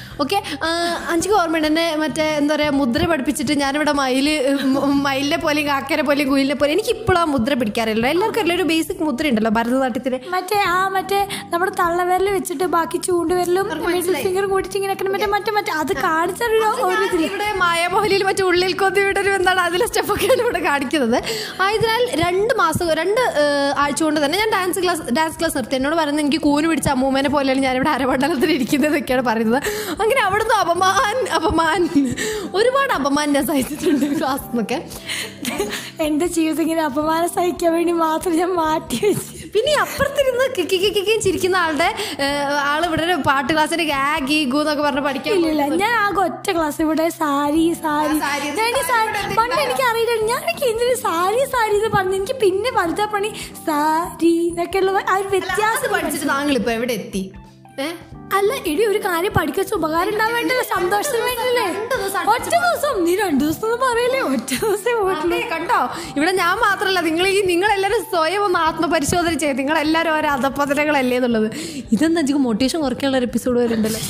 ഓക്കെ 0.23 0.37
അഞ്ചിക്ക് 1.11 1.35
ഓർമ്മയുണ്ട്. 1.41 1.69
എന്നെ 1.71 1.85
മറ്റേ 2.03 2.25
എന്താ 2.39 2.53
പറയുക 2.55 2.77
മുദ്ര 2.81 3.05
പഠിപ്പിച്ചിട്ട് 3.11 3.53
ഞാനിവിടെ 3.63 3.93
മയിൽ 4.01 4.27
മയിലിനെ 5.07 5.39
പോലെയും 5.45 5.67
കാക്കനെ 5.71 6.03
പോലെയും 6.09 6.29
കുയിലിനെ 6.33 6.57
പോലെയും 6.61 6.75
എനിക്കിപ്പോഴും 6.77 7.21
ആ 7.23 7.25
മുദ്ര 7.33 7.53
പിടിക്കാറില്ല 7.61 8.05
എല്ലാവർക്കും 8.13 8.41
അറിയില്ല 8.41 8.57
ഒരു 8.59 8.67
ബേസിക് 8.71 9.03
മുദ്ര 9.07 9.29
ഉണ്ടല്ലോ 9.31 9.51
ഭരതനാട്യത്തിന്? 9.57 10.19
മറ്റേ 10.35 10.57
ആ 10.75 10.79
മറ്റേ 10.95 11.19
നമ്മുടെ 11.53 11.73
തള്ളവിരൽ 11.81 12.27
വെച്ചിട്ട് 12.37 12.65
ബാക്കി 12.75 12.97
ചൂണ്ടുവിരലും 13.07 13.67
ഫിംഗർ 14.25 14.45
കൂട്ടിട്ട് 14.53 14.77
ഇങ്ങനെ. 14.79 14.95
മറ്റേ 15.15 15.29
മറ്റേ 15.35 15.51
മറ്റേ 15.57 15.71
അത് 15.81 15.93
കാണിച്ചൊരു 16.05 16.57
ഇവിടെ 16.61 17.49
മറ്റു 18.29 18.43
ഉള്ളിൽ 18.49 18.73
കൊതി 18.81 19.01
വിടരും 19.07 19.33
എന്താണ് 19.39 19.61
അതിലെ 19.67 19.85
സ്റ്റെപ്പൊക്കെയാണ് 19.89 20.41
ഇവിടെ 20.45 20.59
കാണിക്കുന്നത്. 20.67 21.17
ആയതിനാൽ 21.65 22.03
രണ്ട് 22.23 22.53
മാസം 22.61 22.85
രണ്ട് 23.01 23.21
ആഴ്ച 23.83 23.99
കൊണ്ട് 24.05 24.19
തന്നെ 24.23 24.37
ഞാൻ 24.41 24.49
ഡാൻസ് 24.55 24.79
ക്ലാസ് 24.83 25.03
ഡാൻസ് 25.17 25.37
ക്ലാസ് 25.39 25.55
നിർത്തി. 25.57 25.75
എന്നോട് 25.79 25.95
പറയുന്നത് 25.99 26.23
എനിക്ക് 26.25 26.41
കൂന് 26.47 26.67
പിടിച്ച 26.71 26.89
അമ്മൂമ്മേനെ 26.95 27.29
പോലെയാണ് 27.35 27.61
ഞാനിവിടെ 27.67 27.91
അരമണ്ഡലത്തിൽ 27.95 28.51
ഇരിക്കുന്നതൊക്കെയാണ് 28.57 29.25
പറയുന്നത്. 29.29 29.59
അങ്ങനെ 30.11 30.23
അവിടുന്ന് 30.27 30.55
അപമാൻ 30.61 31.17
അപമാൻ. 31.35 31.81
ഒരുപാട് 32.57 32.91
അപമാൻ 32.95 33.27
ഞാൻ 33.35 33.43
സഹിച്ചിട്ടുണ്ട് 33.49 34.05
ക്ലാസ് 34.13 34.45
എന്നൊക്കെ 34.49 34.77
എന്റെ 36.05 36.27
ജീവിതം 36.35 36.61
ഇങ്ങനെ 36.63 36.83
അപമാനം 36.87 37.29
സഹിക്കാൻ 37.35 37.71
വേണ്ടി 37.75 37.93
മാത്രം 38.01 38.33
ഞാൻ 38.39 38.51
മാറ്റി 38.55 38.97
വെച്ചു. 39.03 39.29
പിന്നെ 39.53 39.71
അപ്പുറത്തിരുന്ന് 39.83 40.45
കിക്കി 40.57 40.77
കിക്കിക്കും 40.83 41.19
ചിരിക്കുന്ന 41.25 41.57
ആളുടെ 41.63 41.87
ആൾ 42.69 42.81
ഇവിടെ 42.87 43.03
ഒരു 43.07 43.15
പാട്ട് 43.27 43.49
ക്ലാസ്സിന് 43.53 43.85
ഗാ 43.91 44.01
ഗീ 44.29 44.39
ഗൂ 44.53 44.59
എന്നൊക്കെ 44.63 44.83
പറഞ്ഞ് 44.87 45.03
പഠിക്കാൻ 45.07 45.77
ഞാൻ 45.83 45.93
ആകെ 46.03 46.21
ഒറ്റ 46.25 46.47
ക്ലാസ് 46.57 46.81
ഇവിടെ 46.85 47.05
സാരി 47.19 47.65
സാരി. 47.83 48.17
പണ്ട് 49.39 49.57
എനിക്ക് 49.61 49.85
അറിയില്ല 49.91 50.15
ഞാൻ 50.31 50.41
എനിക്ക് 50.45 50.65
എന്തിനു 50.71 50.97
സാരി 51.05 51.43
സാരി 51.53 51.77
എന്ന് 51.79 51.91
പറഞ്ഞു 51.97 52.17
എനിക്ക് 52.19 52.37
പിന്നെ 52.43 52.71
വലുതാ 52.79 53.07
പണി 53.15 53.31
സാരി 53.67 54.33
എന്നൊക്കെ 54.49 54.81
ഉള്ള 54.83 55.03
ആ 55.07 55.17
ഒരു 55.21 55.29
വ്യത്യാസം 55.35 55.89
പഠിച്ചിട്ട് 55.95 56.27
താങ്കൾ 56.33 56.55
ഇപ്പൊ 56.61 56.73
എവിടെ 56.77 56.95
എത്തി? 56.99 57.23
അല്ല 58.37 58.51
ഇടി 58.71 58.83
ഒരു 58.89 58.99
കാര്യം 59.05 59.33
പഠിക്കാൻ 59.37 59.65
ഉപകാരം 59.77 60.09
ഉണ്ടാവാൻ 60.13 60.33
വേണ്ടിയല്ലേ 60.35 60.65
സന്തോഷത്തിന് 60.75 61.23
വേണ്ടിയല്ലേ 61.29 61.65
ഒറ്റ 62.33 62.45
ദിവസം 62.55 62.93
നീ 63.05 63.13
രണ്ടു 63.21 63.41
ദിവസം 63.43 63.65
ഒന്നും 63.67 63.79
പറയല്ലേ? 63.85 64.21
ഒറ്റ 64.33 64.51
ദിവസം 64.61 65.09
അതെ, 65.15 65.39
കണ്ടോ? 65.53 65.79
ഇവിടെ 66.17 66.31
ഞാൻ 66.41 66.53
മാത്രല്ല 66.65 66.99
നിങ്ങൾ 67.07 67.25
ഈ 67.37 67.39
നിങ്ങളെല്ലാരും 67.51 68.01
സ്വയം 68.13 68.43
ഒന്ന് 68.47 68.59
ആത്മപരിശോധന 68.67 69.33
ചെയ്ത് 69.43 69.59
നിങ്ങളെല്ലാരും 69.61 70.13
ഓരോ 70.17 70.29
അധപ്പതനങ്ങളല്ലേ 70.35 71.17
എന്നുള്ളത്. 71.19 71.47
ഇതെന്താ 71.95 72.21
വെച്ചാൽ 72.21 72.41
മോട്ടിവേഷൻ 72.47 72.81
കുറയ്ക്കാനുള്ള 72.85 73.19
ഒരു 73.21 73.27
എപ്പിസോഡ് 73.29 73.59
വരുന്നുണ്ടല്ലോ 73.63 74.01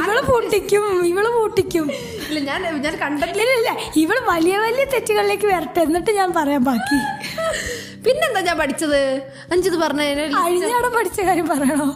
ഇവൾ 0.00 0.18
പൊട്ടിക്കും 0.32 0.86
ഇവൾ 1.12 1.26
പൊട്ടിക്കും. 1.40 1.86
ഇല്ല 2.28 2.40
ഞാൻ 2.50 2.60
ഞാൻ 2.86 2.96
കണ്ടില്ല 3.04 3.50
ഇല്ല 3.60 3.70
ഇവൾ 4.04 4.18
വലിയ 4.32 4.56
വലിയ 4.66 4.86
തെറ്റുകളിലേക്ക് 4.94 5.48
വരട്ടെ. 5.54 5.80
എന്നിട്ട് 5.88 6.12
ഞാൻ 6.20 6.30
പറയാം 6.40 6.64
ബാക്കി. 6.70 7.00
പിന്നെന്താ 8.04 8.40
ഞാൻ 8.48 8.56
പഠിച്ചത്? 8.60 9.00
അഞ്ചത് 9.52 9.76
പറഞ്ഞ 9.82 10.02
അഴിഞ്ഞാടം 10.42 10.92
പഠിച്ച 10.96 11.20
കാര്യം 11.28 11.46
പറയണോ? 11.52 11.88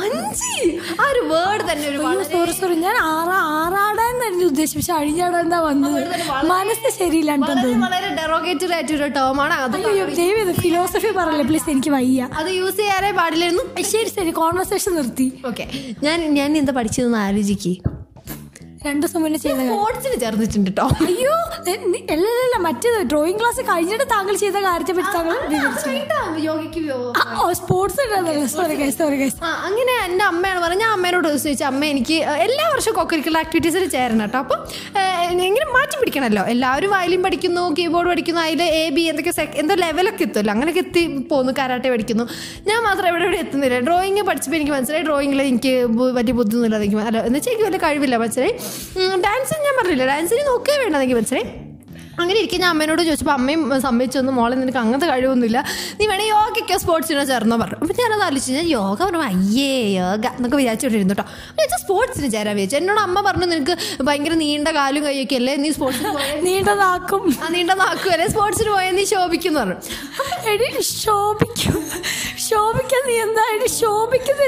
അഞ്ച്? 0.00 0.50
ആ 1.00 1.06
ഒരു 1.12 1.22
വേർഡ് 1.32 1.64
തന്നെ 1.70 1.86
ഒരു 1.92 1.98
സോറി 2.32 2.52
സോറി 2.60 2.74
ഞാൻ 2.84 2.96
ആറാ 3.12 3.38
ആറാടാൻ 3.58 4.14
തന്നെ 4.24 4.44
ഉദ്ദേശിച്ചു 4.50 4.78
പക്ഷെ 4.80 4.94
അഴിഞ്ഞാടാൻ 5.00 5.40
എന്താ 5.46 5.60
വന്നത്? 5.68 6.00
മനസ്സ് 6.52 6.90
ശരിയില്ലാണ്ട് 6.98 7.50
വളരെ 7.86 8.10
ഡെറോഗേറ്റഡ് 8.20 8.72
ആയിട്ടൊരു 8.78 9.08
ടേമാണ് 9.18 9.54
അത് 9.66 9.76
ഫിലോസഫി 10.64 11.12
പറയല്ലേ? 11.20 11.46
പ്ലീസ് 11.50 11.68
എനിക്ക് 11.74 11.92
വയ്യ. 11.96 12.28
അത് 12.40 12.50
യൂസ് 12.60 12.78
ചെയ്യാറേ 12.82 13.12
പാടില്ലായിരുന്നു. 13.20 13.64
ശരി 13.92 14.10
ശരി. 14.16 14.32
കോൺവെർസേഷൻ 14.42 14.92
നിർത്തി. 15.00 15.28
ഓക്കെ 15.50 15.66
ഞാൻ 16.06 16.18
ഞാൻ 16.38 16.50
എന്താ 16.62 16.74
പഠിച്ചതെന്ന് 16.78 17.20
ആലോചിക്ക്. 17.26 17.74
രണ്ടു 18.78 19.00
ദിവസം 19.00 19.20
മുന്നേ 19.22 19.38
ചെയ്ത 19.38 19.60
സ്പോർട്സിന് 19.66 20.16
ചേർന്നിട്ടുണ്ട് 20.20 20.68
കേട്ടോ 20.70 20.84
അയ്യോ 21.04 21.34
എ- 21.70 21.78
നി- 21.84 22.02
അല്ല 22.12 22.26
അല്ല, 22.26 22.42
അല്ല 22.44 22.56
മറ്റേത് 22.66 22.98
ഡ്രോയിങ് 23.10 23.38
ക്ലാസ് 23.40 23.62
കഴിഞ്ഞിട്ട് 23.68 24.06
താങ്കൾ 24.12 24.34
ചെയ്ത 24.42 24.58
കാര്യത്തെ 24.66 24.92
പറ്റി 24.92 25.10
താങ്കൾ 25.14 25.36
സ്പോർട്സ് 27.58 28.04
സോറി 28.52 28.76
സോറി 28.92 29.16
ആ 29.42 29.50
അങ്ങനെ 29.66 29.94
എന്റെ 30.06 30.24
അമ്മയാണ് 30.24 30.60
പറഞ്ഞ 30.64 30.78
ഞാൻ 30.78 30.92
അമ്മേനോട് 30.92 31.28
ചോദിച്ചു 31.38 31.64
അമ്മ 31.64 31.82
എനിക്ക് 31.86 32.16
എല്ലാ 32.46 32.66
വർഷവും 32.72 32.96
കൊക്കരിക്കുലർ 32.96 33.40
ആക്ടിവിറ്റീസിൽ 33.40 33.86
ചേരണം 33.88 34.24
കേട്ടോ 34.24 34.38
അപ്പം 34.38 34.60
ഇങ്ങനെ 35.28 35.46
എങ്ങനെ 35.48 35.66
മാറ്റി 35.72 35.96
പിടിക്കണല്ലോ. 36.00 36.42
എല്ലാവരും 36.46 36.90
വയലിൻ 36.90 37.20
പഠിക്കുന്നു 37.22 37.62
കീബോർഡ് 37.78 38.08
പഠിക്കുന്നു 38.08 38.40
അതിൽ 38.40 38.62
എ 38.76 38.88
ബി 38.88 39.02
എന്തൊക്കെ 39.10 39.32
എന്തോ 39.56 39.74
ലെവലൊക്കെ 39.76 40.22
എത്തുമല്ലോ. 40.22 40.52
അങ്ങനെയൊക്കെ 40.54 40.82
എത്തി 40.84 41.02
പോകുന്നു 41.30 41.52
കരാട്ടെ 41.58 41.88
പഠിക്കുന്നു. 41.90 42.24
ഞാൻ 42.66 42.78
മാത്രം 42.82 43.08
എവിടെ 43.08 43.24
എവിടെ 43.24 43.38
എത്തുന്നില്ല. 43.38 43.78
ഡ്രോയിങ് 43.80 44.22
പഠിച്ചപ്പോൾ 44.22 44.56
എനിക്ക് 44.56 44.72
മനസ്സിലായി 44.72 45.04
ഡ്രോയിങ്ങിൽ 45.04 45.42
എനിക്ക് 45.44 45.72
വലിയ 46.16 46.32
ബുദ്ധിയൊന്നുമില്ല 46.32 46.78
എനിക്ക് 46.80 47.00
അല്ല 47.04 47.18
എന്ന് 47.22 47.38
വെച്ചാൽ 47.38 47.52
എനിക്ക് 47.52 47.66
വലിയ 47.68 47.80
കഴിവില്ല 47.84 48.16
മനസ്സിലായി? 48.16 48.54
ഡാൻസിന് 49.26 49.64
ഞാൻ 49.64 49.74
പറഞ്ഞില്ല? 49.78 50.06
ഡാൻസിങ് 50.06 50.46
നോക്കേ 50.46 50.76
വേണ്ട 50.78 50.96
എനിക്ക് 50.96 51.14
മനസ്സിലായി? 51.14 51.48
അങ്ങനെ 52.22 52.38
ഇരിക്കും 52.40 52.60
ഞാൻ 52.64 52.70
അമ്മേനോട് 52.74 53.02
ചോദിച്ചപ്പോൾ 53.08 53.34
അമ്മയും 53.38 53.62
സമ്മതിച്ചൊന്നും 53.86 54.34
മോളെ 54.40 54.54
നിനക്ക് 54.62 54.80
അങ്ങനത്തെ 54.82 55.08
കഴിവൊന്നുമില്ല. 55.12 55.58
നീ 56.00 56.06
വേണേ 56.12 56.24
യോഗയ്ക്കോ 56.34 56.78
സ്പോർട്സിനോ 56.84 57.24
ചേർന്നോ 57.30 57.56
പറഞ്ഞു. 57.62 57.78
അപ്പം 57.82 57.96
ഞാനത് 58.02 58.24
ആലോചിച്ചു 58.28 58.52
ഞാൻ 58.58 58.66
യോഗ 58.76 58.98
പറഞ്ഞു 59.04 59.22
അയ്യേ 59.30 59.72
യോഗ 59.98 60.24
എന്നൊക്കെ 60.38 60.56
വിചാരിച്ചോണ്ടിരുന്നു 60.62 61.16
കേട്ടോ 61.18 61.26
ഞാൻ 61.60 61.78
സ്പോർട്സിന് 61.84 62.30
ചേരാൻ 62.36 62.54
വിചാരിച്ചു. 62.56 62.78
എന്നോട് 62.80 63.00
അമ്മ 63.06 63.20
പറഞ്ഞു 63.28 63.46
നിനക്ക് 63.54 63.76
ഭയങ്കര 64.08 64.34
നീണ്ട 64.44 64.68
കാലും 64.78 65.02
കൈയൊക്കെ 65.08 65.36
അല്ലേ? 65.40 65.54
നീ 65.64 65.70
സ്പോർട്സ് 65.76 66.04
പോയാൽ 66.16 66.38
നീണ്ടതാക്കും 66.48 67.24
ആ 67.44 67.48
നീണ്ട 67.56 67.72
നാക്കുമല്ലേ 67.82 68.28
സ്പോർട്സിന് 68.34 68.70
പോയാൽ 68.76 68.94
നീ 69.00 69.04
എന്ന് 69.48 69.60
പറഞ്ഞു. 69.60 69.76
എടി 70.52 70.68
ശോഭിക്കും. 70.88 71.78
ശോഭിക്കാൻ 72.48 73.02
നീ 73.08 73.14
എന്താ? 73.26 73.42
എടി 73.54 73.68
ശോഭിക്കുന്ന 73.80 74.42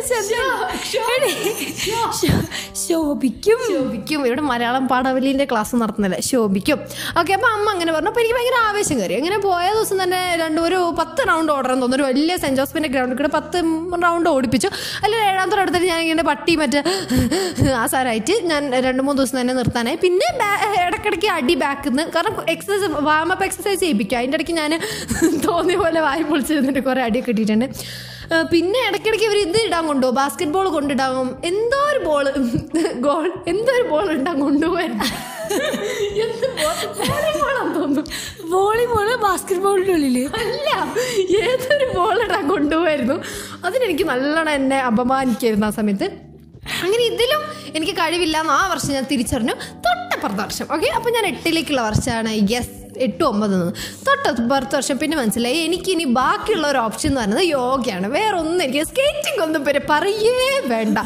ശോഭിക്കും. 2.85 3.59
ശോഭിക്കും. 3.71 4.21
ഇവിടെ 4.29 4.43
മലയാളം 4.50 4.85
പാഠവലിന്റെ 4.93 5.47
ക്ലാസ് 5.50 5.81
നടത്തുന്നില്ല? 5.83 6.17
ശോഭിക്കും. 6.31 6.79
ഓക്കെ 7.21 7.33
അപ്പൊ 7.37 7.49
അമ്മ 7.61 7.69
അങ്ങനെ 7.76 7.90
പറഞ്ഞു. 7.97 8.11
അപ്പൊ 8.12 8.23
എനിക്ക് 8.23 8.37
ഭയങ്കര 8.38 8.59
ആവേശം 8.69 8.97
കയറി. 9.00 9.14
അങ്ങനെ 9.21 9.38
പോയ 9.47 9.67
ദിവസം 9.76 9.99
തന്നെ 10.02 10.21
രണ്ട് 10.43 10.61
ഒരു 10.67 10.79
പത്ത് 10.99 11.29
റൗണ്ട് 11.31 11.50
ഓടാൻ 11.57 11.69
തോന്നുന്നു. 11.71 11.97
ഒരു 11.99 12.05
വലിയ 12.11 12.35
സെന്റ് 12.43 12.59
ജോസഫിന്റെ 12.61 12.90
ഗ്രൗണ്ടിൽ 12.95 13.19
കൂടെ 13.21 13.31
പത്ത് 13.38 13.59
റൗണ്ട് 14.05 14.29
ഓടിപ്പിച്ചു. 14.35 14.69
അതിൽ 15.02 15.17
ഏഴാമത്തെ 15.29 15.62
എടുത്തിട്ട് 15.64 15.88
ഞാൻ 15.93 16.00
ഇങ്ങനെ 16.05 16.25
പട്ടി 16.31 16.52
മറ്റേ 16.62 16.83
ആ 17.81 17.85
ഞാൻ 18.52 18.62
രണ്ട് 18.87 19.02
മൂന്ന് 19.07 19.19
ദിവസം 19.21 19.37
തന്നെ 19.40 19.55
നിർത്താനായി. 19.61 19.99
പിന്നെ 20.05 20.29
ഇടയ്ക്കിടയ്ക്ക് 20.87 21.29
അടി 21.38 21.55
ബാക്കിൽ 21.64 21.90
നിന്ന് 21.93 22.05
കാരണം 22.14 22.37
എക്സസൈസ് 22.55 22.88
വാമപ്പ് 23.09 23.45
എക്സസൈസ് 23.49 23.81
ചെയ്യിപ്പിക്കും. 23.85 24.19
അതിന്റെ 24.21 24.38
ഇടയ്ക്ക് 24.38 24.57
ഞാൻ 24.61 24.73
തോന്നിയ 25.49 25.76
പോലെ 25.83 26.00
വായി 26.07 26.25
പൊളിച്ച് 26.31 26.55
നിന്നിട്ട് 26.59 26.83
കുറേ 26.88 27.02
അടി 27.09 27.21
കിട്ടിയിട്ടുണ്ട്. 27.29 27.67
പിന്നെ 28.52 28.81
ഇടയ്ക്കിടയ്ക്ക് 28.88 29.26
ഇവർ 29.29 29.38
എന്ത് 29.45 29.59
ഇടാൻ 29.67 29.85
കൊണ്ടുപോകും? 29.90 30.17
ബാസ്കറ്റ് 30.19 30.52
ബോൾ 30.57 30.67
കൊണ്ടിടാകും 30.75 31.29
എന്തോ 31.50 31.79
ഒരു 31.93 32.00
ബോൾ 32.09 32.25
ഗോൾ 33.07 33.26
എന്തോ 33.52 33.71
ഒരു 33.79 33.85
ബോൾ 33.93 34.07
ഇടാൻ 34.17 34.37
കൊണ്ടുപോകാൻ. 34.47 34.90
വോളിബോൾ 38.52 39.09
ബാസ്കറ്റ് 39.16 39.61
ബോളിന്റെ 39.61 39.92
ഉള്ളിൽ. 39.92 40.16
അല്ല 40.40 40.71
ഏതൊരു 41.42 41.87
ബോൾ 41.97 42.23
ഇടാൻ 42.23 42.49
കൊണ്ടുപോകായിരുന്നു 42.49 43.16
അതിനെനിക്ക് 43.64 44.04
നല്ലോണം 44.04 44.52
എന്നെ 44.52 44.80
അപമാനിക്കായിരുന്നു 44.80 45.66
ആ 45.66 45.71
സമയത്ത്. 45.71 46.04
അങ്ങനെ 46.83 47.02
ഇതിലും 47.02 47.42
എനിക്ക് 47.76 47.92
കഴിവില്ല 47.92 48.37
എന്ന് 48.40 48.52
ആ 48.52 48.66
വർഷം 48.66 48.92
ഞാൻ 48.92 49.07
തിരിച്ചറിഞ്ഞു. 49.11 49.54
തൊട്ടപ്പുറത്തെ 49.87 50.42
വർഷം. 50.42 50.66
ഓക്കെ 50.75 50.87
അപ്പം 50.87 51.12
ഞാൻ 51.12 51.26
എട്ടിലേക്കുള്ള 51.26 51.80
വർഷമാണ്. 51.80 52.33
യെസ് 52.50 52.79
എട്ട് 53.07 53.23
ഒമ്പത് 53.30 53.54
നിന്ന് 53.54 53.73
പത്ത് 54.52 54.75
വർഷം 54.76 54.97
പിന്നെ 55.00 55.16
മനസ്സിലായി. 55.21 55.59
എനിക്കിനി 55.66 56.04
ബാക്കിയുള്ള 56.19 56.66
ഒരു 56.73 56.78
ഓപ്ഷൻ 56.87 57.09
എന്ന് 57.11 57.21
പറയുന്നത് 57.21 57.45
യോഗയാണ്. 57.57 58.07
വേറെ 58.16 58.37
ഒന്നും 58.42 58.62
എനിക്ക് 58.64 58.83
സ്കേറ്റിംഗ് 58.90 59.40
ഒന്നും 59.47 59.62
പേര് 59.66 59.80
പറയേ 59.90 60.35
വേണ്ട. 60.73 60.99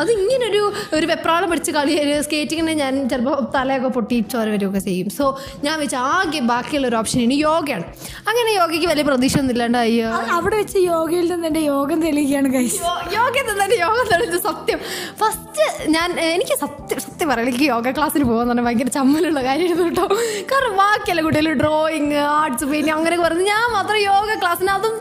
അത് 0.00 0.10
ഇങ്ങനൊരു 0.16 0.62
ഒരു 0.96 1.06
വെപ്രാളം 1.12 1.48
പിടിച്ച് 1.50 1.72
കളി 1.76 1.94
സ്കേറ്റിങ്ങിനെ 2.26 2.74
ഞാൻ 2.82 2.94
ചിലപ്പോൾ 3.12 3.36
തലയൊക്കെ 3.56 3.90
പൊട്ടി 3.96 4.18
ചോര 4.32 4.46
വരികയൊക്കെ 4.54 4.82
ചെയ്യും. 4.88 5.08
സോ 5.18 5.24
ഞാൻ 5.66 5.76
വെച്ച് 5.82 5.98
ആകെ 6.12 6.40
ബാക്കിയുള്ള 6.52 6.88
ഒരു 6.90 6.98
ഓപ്ഷൻ 7.00 7.20
ഇനി 7.26 7.38
യോഗയാണ്. 7.46 7.86
അങ്ങനെ 8.30 8.50
യോഗയ്ക്ക് 8.60 8.88
വലിയ 8.92 9.04
പ്രതീക്ഷ 9.10 9.38
ഒന്നും 9.42 9.54
ഇല്ലാണ്ട് 9.56 9.78
അയ്യോ. 9.84 10.10
അവിടെ 10.36 10.56
വെച്ച് 10.62 10.78
യോഗയിൽ 10.92 11.26
നിന്ന് 11.32 11.48
എന്റെ 11.50 11.64
യോഗം 11.72 11.98
തെളിയിക്കുകയാണ് 12.06 12.48
യോഗയിൽ 12.48 12.68
നിന്ന് 12.80 13.16
യോഗ 13.18 13.34
തന്നെ 13.62 13.76
യോഗ 13.86 13.98
തെളിഞ്ഞ 14.12 14.38
സത്യം. 14.48 14.80
ഫസ്റ്റ് 15.22 15.64
ഞാൻ 15.96 16.08
എനിക്ക് 16.34 16.54
സത്യം 16.64 17.00
സത്യം 17.06 17.28
പറയാം. 17.30 17.46
എനിക്ക് 17.48 17.66
യോഗ 17.72 17.90
ക്ലാസ്സിൽ 17.98 18.22
പോകാൻ 18.30 18.46
പറഞ്ഞാൽ 18.48 18.66
ഭയങ്കര 18.68 18.90
ചമ്മലുള്ള 18.98 19.40
കാര്യമായിരുന്നു 19.48 19.86
കേട്ടോ. 19.88 20.06
കാരണം 20.52 20.76
ബാക്കിയല്ല 20.82 21.22
കുട്ടികൾ 21.38 21.58
ഡ്രോയിങ് 21.60 22.14
ആർട്സ് 22.36 22.66
പെയിന്റിങ് 22.68 22.94
അങ്ങനെ 22.98 23.16
പറഞ്ഞു 23.24 23.44
ഞാൻ 23.50 23.64
മാത്രം 23.74 23.98
യോഗ 24.04 24.28
ക്ലാസ്സിന് 24.40 24.70
അതും 24.76 24.94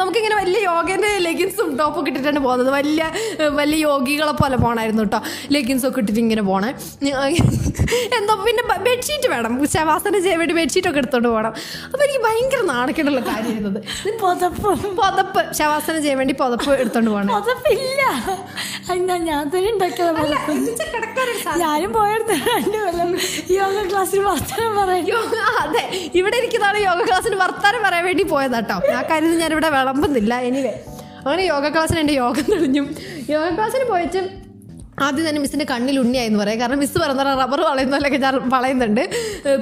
നമുക്കിങ്ങനെ 0.00 0.36
വലിയ 0.40 0.58
യോഗേന്റെ 0.66 1.08
ലെഗിൻസും 1.24 1.68
ടോപ്പൊക്കെ 1.80 2.10
ഇട്ടിട്ടാണ് 2.10 2.40
പോകുന്നത്. 2.44 2.70
വലിയ 2.76 3.02
വലിയ 3.60 3.78
യോഗികളെ 3.88 4.34
പോലെ 4.40 4.56
പോകണമായിരുന്നു 4.62 5.04
കേട്ടോ 5.04 5.20
ലെഗിൻസ് 5.54 5.84
ഒക്കെ 5.88 6.00
ഇട്ടിട്ട് 6.02 6.20
ഇങ്ങനെ 6.24 6.42
പോണേ. 6.50 6.70
എന്തോ 8.18 8.36
പിന്നെ 8.44 8.62
ബെഡ്ഷീറ്റ് 8.86 9.30
വേണം. 9.34 9.54
ശവാസന 9.74 10.14
ചെയ്യാൻ 10.24 10.38
വേണ്ടി 10.42 10.54
ബെഡ്ഷീറ്റ് 10.60 10.90
ഒക്കെ 10.90 11.00
എടുത്തോണ്ട് 11.02 11.28
പോകണം 11.32 11.52
അപ്പോൾ 11.90 12.04
എനിക്ക് 12.06 12.22
ഭയങ്കര 12.26 12.60
നാണക്കേടുള്ള 12.72 13.22
കാര്യമായിരുന്നത്. 13.30 13.80
പുതപ്പ്. 14.22 14.72
പുതപ്പ്. 15.00 15.42
ശവാസനം 15.60 16.00
ചെയ്യാൻ 16.04 16.20
വേണ്ടി 16.22 16.36
പുതപ്പ് 16.42 16.70
എടുത്തോണ്ട് 16.84 17.10
പോകണം 17.14 17.34
പുതപ്പില്ല. 17.38 18.02
ഞാൻ 19.30 19.44
തന്നെ 19.56 19.68
ഉണ്ടാക്കിയത് 19.74 20.22
ഞാനും 21.64 21.90
പോയിരുന്നു 21.98 22.36
രണ്ട് 22.52 22.78
കൊല്ലം 22.84 23.10
യോഗ 23.58 23.76
ക്ലാസ്സിൽ 23.90 24.20
വർത്തമാനം 24.30 24.76
പറയും. 24.80 25.06
യോഗ 25.14 25.34
അതെ 25.80 25.98
ഇവിടെ 26.20 26.36
ഇരിക്കുന്നതാണ് 26.36 26.78
യോഗ 26.78 27.00
ക്ലാസ്സിന് 27.08 27.36
വർത്താനം 27.42 27.82
പറയാൻ 27.86 28.04
വേണ്ടി 28.04 28.22
പോയതാട്ടോ. 28.22 28.76
ആ 28.98 29.02
കാര്യത്തിൽ 29.10 29.38
ഞാനിവിടെ 29.44 29.68
വിളമ്പുന്നില്ല. 29.76 30.34
എനിവേ 30.50 30.72
അങ്ങനെ 31.24 31.42
യോഗ 31.42 31.68
ക്ലാസ്സിന് 31.68 32.00
എന്റെ 32.00 32.12
യോഗം 32.12 32.46
തെളിഞ്ഞു. 32.52 32.84
യോഗ 33.34 33.48
ക്ലാസ്സിന് 33.56 33.86
പോയിട്ട് 33.92 34.22
ആദ്യം 35.06 35.24
തന്നെ 35.28 35.40
മിസ്സിന്റെ 35.44 35.66
കണ്ണിൽ 35.72 35.96
ഉണ്ണിയായെന്ന് 36.02 36.40
പറയാം. 36.42 36.58
കാരണം 36.62 36.80
മിസ് 36.84 36.98
പറഞ്ഞ 37.02 37.22
റബ്ബർ 37.42 37.60
വളയുന്നതിലൊക്കെ 37.70 38.18
ഞാൻ 38.26 38.36
വളയുന്നുണ്ട്. 38.54 39.02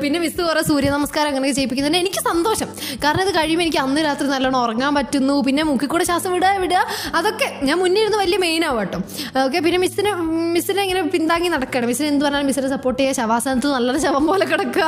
പിന്നെ 0.03 0.19
മിസ്സ് 0.25 0.41
കുറേ 0.49 0.63
സൂര്യ 0.71 0.89
നമസ്കാരം 0.97 1.29
അങ്ങനെയൊക്കെ 1.31 1.57
ചെയ്യിപ്പിക്കുന്നുണ്ട്. 1.59 2.01
എനിക്ക് 2.05 2.23
സന്തോഷം. 2.31 2.69
കാരണം 3.05 3.23
ഇത് 3.27 3.33
കഴിയുമ്പോൾ 3.39 3.67
എനിക്ക് 3.67 3.81
അന്ന് 3.85 4.01
രാത്രി 4.09 4.27
നല്ലോണം 4.35 4.61
ഉറങ്ങാൻ 4.65 4.93
പറ്റുന്നു. 4.99 5.37
പിന്നെ 5.49 5.63
മുക്കിൽ 5.71 5.91
കൂടെ 5.95 6.05
ശ്വാസം 6.11 6.33
വിടുക 6.37 6.53
വിടുക. 6.65 6.83
അതൊക്കെ 7.21 7.49
ഞാൻ 7.69 7.77
ഇരുന്ന് 8.03 8.19
വലിയ 8.25 8.39
മെയിൻ 8.47 8.65
കേട്ടോ. 8.79 8.99
ഓക്കെ 9.45 9.59
പിന്നെ 9.67 9.79
മിസ്സിനെ 9.85 10.11
മിസ്സിനെ 10.55 10.81
ഇങ്ങനെ 10.87 11.03
പിന്താങ്ങി 11.15 11.49
നടക്കണം 11.55 11.87
മിസ്സിനെ 11.91 12.09
എന്ത് 12.13 12.25
പറഞ്ഞാലും 12.25 12.49
മിസ്സിനെ 12.51 12.69
സപ്പോർട്ട് 12.75 12.99
ചെയ്യുക 13.01 13.17
ശവാസനത്ത് 13.21 13.69
നല്ലൊരു 13.75 14.01
ശവം 14.05 14.25
പോലെ 14.31 14.45
കിടക്കുക 14.53 14.85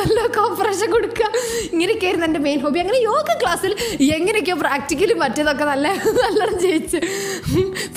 നല്ല 0.00 0.18
കോപ്പറേഷൻ 0.36 0.88
കൊടുക്കുക. 0.94 1.26
ഇങ്ങനെയൊക്കെയായിരുന്നു 1.74 2.26
എന്റെ 2.28 2.40
മെയിൻ 2.46 2.58
ഹോബി 2.64 2.80
അങ്ങനെ 2.84 3.00
യോഗ 3.08 3.28
ക്ലാസ്സിൽ 3.42 3.72
എങ്ങനെയൊക്കെയോ 4.18 4.56
പ്രാക്ടിക്കലും 4.64 5.18
മറ്റേതൊക്കെ 5.24 5.64
നല്ല 5.72 5.88
നല്ലോണം 6.22 6.58
ജയിച്ച്. 6.66 7.00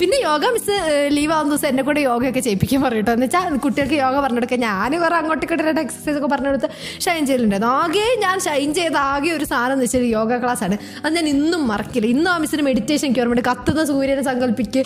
പിന്നെ 0.00 0.16
യോഗ 0.28 0.44
മിസ് 0.56 0.76
ലീവ് 1.16 1.34
ആവുന്ന 1.36 1.52
ദിവസം 1.54 1.68
എന്നെ 1.72 1.82
കൂടെ 1.88 1.95
യോഗയൊക്കെ 2.00 2.40
ചെയ്യിപ്പിക്കാൻ 2.40 2.82
പറയട്ടോ 2.82 3.12
എന്ന് 3.12 3.26
വെച്ചാൽ 3.26 3.56
കുട്ടികൾക്ക് 3.56 3.94
യോഗ 3.94 4.20
പറഞ്ഞെടുക്കുക 4.20 4.58
ഞാൻ 4.58 5.00
വേറെ 5.00 5.14
അങ്ങോട്ട് 5.14 5.46
കിട്ടുന്ന 5.50 5.80
എക്സസൈസ് 5.80 6.16
ഒക്കെ 6.16 6.26
പറഞ്ഞെടുത്ത് 6.26 6.68
ഷൈൻ 7.00 7.26
ചെയ്യലുണ്ടായിരുന്നു 7.26 7.72
ആകെ 7.72 8.06
ഞാൻ 8.18 8.40
ഷൈൻ 8.40 8.74
ചെയ്ത 8.74 8.96
ആകെ 8.96 9.30
ഒരു 9.30 9.44
സാധനം 9.44 9.72
എന്ന് 9.72 9.84
വെച്ചാൽ 9.84 10.00
യോഗ 10.00 10.38
ക്ലാസ് 10.42 10.64
ആണ്. 10.64 10.78
അത് 11.04 11.14
ഞാൻ 11.14 11.28
ഇന്നും 11.28 11.68
മറക്കില്ല. 11.68 12.06
ഇന്നും 12.06 12.32
ആ 12.32 12.38
മിസ്സിന് 12.38 12.62
മെഡിറ്റേഷൻ 12.62 13.06
എനിക്ക് 13.06 13.20
ഓർമ്മയുണ്ട്. 13.20 13.50
കത്തുന്ന 13.50 13.84
സൂര്യനെ 13.84 14.22
സങ്കല്പിക്ക്. 14.22 14.84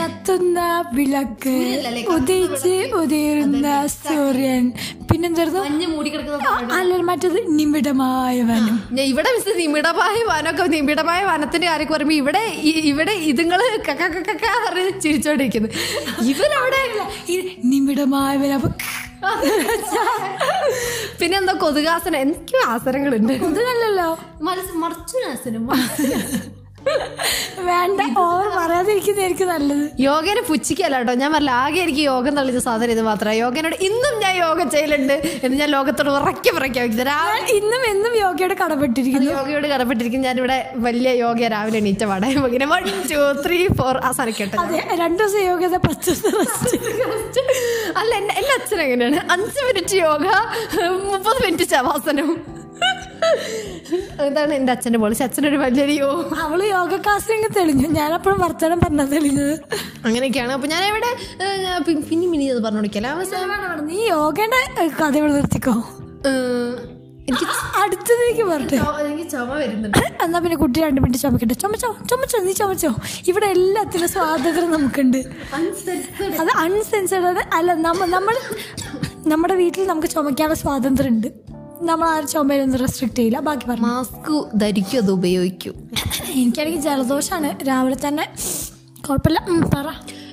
കത്തുന്ന 0.00 0.84
വിളക്ക് 0.92 1.56
ഉദയിച്ച് 2.16 2.74
ഉദയുന്ന 3.02 3.86
സൂര്യൻ 3.86 4.72
പിന്നെന്തായിരുന്നു? 5.18 6.72
അല്ല 6.78 6.96
മറ്റത് 7.08 7.38
നിമിടമായ 7.58 8.34
വനം. 8.48 8.76
ഇവിടെ 9.12 9.30
മിസ് 9.36 9.52
നിമിടമായ 9.60 10.16
വനമൊക്കെ 10.28 10.64
നിമിടമായ 10.74 11.20
വനത്തിന്റെ 11.30 11.66
കാര്യം 11.70 11.88
പറയുമ്പോ 11.92 12.14
ഇവിടെ 12.14 12.42
ഇവിടെ 12.90 13.14
ഇതുങ്ങൾ 13.30 13.60
പറഞ്ഞ് 14.68 15.00
ചിരിച്ചോണ്ടിരിക്കുന്നു. 15.04 15.70
ഇവരവിടെ 16.32 16.82
നിമിടമായ 17.72 18.36
വനം 18.44 18.62
പിന്നെ 21.20 21.36
എന്താ 21.38 21.54
കൊതുകാസനം? 21.62 22.18
എനിക്ക് 22.26 22.58
ആസനങ്ങളുണ്ട്. 22.72 23.32
കൊതുകല്ലല്ലോ. 23.44 24.08
മനസ്സ് 24.48 24.72
മറച്ചു 24.84 25.16
മറച്ചുനാസനം 25.16 25.66
വേണ്ട 27.68 28.00
ഓവർ 28.24 28.46
പറയാതിരിക്കുന്നതായിരിക്കും 28.56 29.48
നല്ലത്. 29.52 29.84
യോഗേനെ 30.06 30.42
പുച്ഛിക്കല്ല 30.48 30.98
കേട്ടോ 31.00 31.14
ഞാൻ 31.22 31.30
പറഞ്ഞ 31.34 31.50
ആകെ 31.62 31.78
എനിക്ക് 31.86 32.02
യോഗം 32.10 32.32
തള്ളിച്ച 32.38 32.60
സാധനം 32.66 32.92
ഇത് 32.96 33.02
മാത്രമാണ് 33.08 33.38
യോഗേനോട് 33.38 33.76
ഇന്നും 33.88 34.14
ഞാൻ 34.24 34.34
യോഗ 34.44 34.58
ചെയ്യലുണ്ട് 34.74 35.16
എന്ന് 35.44 35.56
ഞാൻ 35.62 35.70
ലോകത്തോട് 35.76 36.10
ഉറക്കി 36.18 36.50
പ്രഖ്യാപിക്കുന്നത് 36.58 37.06
രാവിലെ 37.12 37.52
ഇന്നും 37.58 37.82
എന്നും 37.92 38.12
യോഗയോട് 38.24 38.54
കടപ്പെട്ടിരിക്കുന്നു. 38.62 39.30
യോഗയോട് 39.38 39.66
കടപ്പെട്ടിരിക്കും 39.74 40.22
ഞാനിവിടെ 40.28 40.58
വലിയ 40.86 41.10
യോഗ 41.24 41.48
രാവിലെ 41.54 41.78
എണീറ്റ 41.82 42.04
പാടെ. 42.12 42.30
ഇങ്ങനെ 42.50 42.68
വൺ 42.74 42.84
ടു 43.12 43.20
ത്രീ 43.46 43.58
ഫോർ 43.80 43.96
അതെ 44.64 44.80
രണ്ടു 45.02 45.22
ദിവസം 45.22 45.42
യോഗ 45.50 45.64
പത്ത് 45.88 46.10
അല്ല 48.00 48.12
എന്റെ 48.20 48.34
എന്റെ 48.40 48.52
അച്ഛൻ 48.58 48.80
എങ്ങനെയാണ്? 48.86 49.18
അഞ്ച് 49.34 49.60
മിനിറ്റ് 49.68 49.96
യോഗ 50.06 50.26
മുപ്പത് 51.10 51.38
മിനിറ്റ് 51.44 51.66
ശവാസനം. 51.74 52.30
അതാണ് 54.20 54.54
എന്റെ 54.54 54.72
അച്ഛന്റെ 54.72 54.98
പോളിസി 54.98 55.22
അച്ഛനൊരു 55.22 55.56
വലിയൊരു 55.56 55.92
യോ 55.92 56.30
അവൾ 56.40 56.62
യോഗ 56.62 56.96
ക്ലാസ്സിലെങ്കിൽ 56.96 57.52
തെളിഞ്ഞു. 57.52 57.88
ഞാനപ്പോഴും 57.88 58.40
വർത്തമാനം 58.40 58.80
പറഞ്ഞ 58.80 59.04
തെളിഞ്ഞത്. 59.04 59.54
അങ്ങനെയൊക്കെയാണ്. 60.04 60.52
അപ്പൊ 60.52 60.68
ഞാൻ 60.68 60.88
ഇവിടെ 60.88 61.16
പിന്നെ 61.88 62.26
മിനി 62.26 62.44
അത് 62.44 62.62
പറഞ്ഞു 62.62 62.78
കൊടുക്കല 62.78 63.12
വേണ്ട, 63.12 63.80
നീ 63.80 64.06
യോഗയുടെ 64.06 64.88
കഥ 65.02 65.16
ഇവിടെ 65.16 65.32
നിർത്തിക്കോ. 65.32 65.72
എനിക്ക് 67.28 67.78
അടുത്തതേക്ക് 67.80 68.42
പറഞ്ഞു 68.42 68.68
ചുമ- 68.68 69.06
എനിക്ക് 69.06 69.30
ചുമ 69.30 69.54
വരുന്നുണ്ട്. 69.54 69.98
എന്നാ 70.22 70.40
പിന്നെ 70.40 70.56
കുട്ടി 70.56 70.80
രണ്ട് 70.80 71.00
മിനിറ്റ് 71.00 71.20
ചുമക്കട്ടെ. 71.20 71.54
ചുമച്ചോ 71.54 71.96
ചുമച്ചോ 72.10 72.38
നീ 72.38 72.52
ചുമച്ചോ. 72.52 72.94
ഇവിടെ 73.28 73.46
എല്ലാത്തിനും 73.46 74.08
സ്വാതന്ത്ര്യം 74.08 74.72
നമുക്കുണ്ട്. 74.72 75.18
അത് 76.40 76.48
അൺസെൻസേർഡ് 76.56 77.54
അല്ല 77.54 77.74
നമ്മൾ 77.74 78.36
നമ്മുടെ 79.28 79.54
വീട്ടിൽ 79.54 79.86
നമുക്ക് 79.86 80.08
ചുമക്കാനുള്ള 80.08 80.54
സ്വാതന്ത്ര്യം 80.54 81.08
ഉണ്ട് 81.08 81.47
നമ്മൾ 81.82 82.08
ആ 82.08 82.20
ചുമയിലൊന്നും 82.20 82.80
റെസ്ട്രിക്ട് 82.80 83.16
ചെയ്യില്ല. 83.16 83.40
ബാക്കി 83.40 83.66
പറഞ്ഞു. 83.66 83.86
മാസ്ക് 83.86 84.60
ധരിക്കും 84.60 85.02
അത് 85.02 85.10
ഉപയോഗിക്കും. 85.10 85.90
എനിക്കാണെങ്കിൽ 86.32 86.80
ജലദോഷമാണ് 86.80 87.68
രാവിലെ 87.68 87.96
തന്നെ 88.08 88.28
കുഴപ്പമില്ല. 89.08 89.44
പറ. 89.76 89.92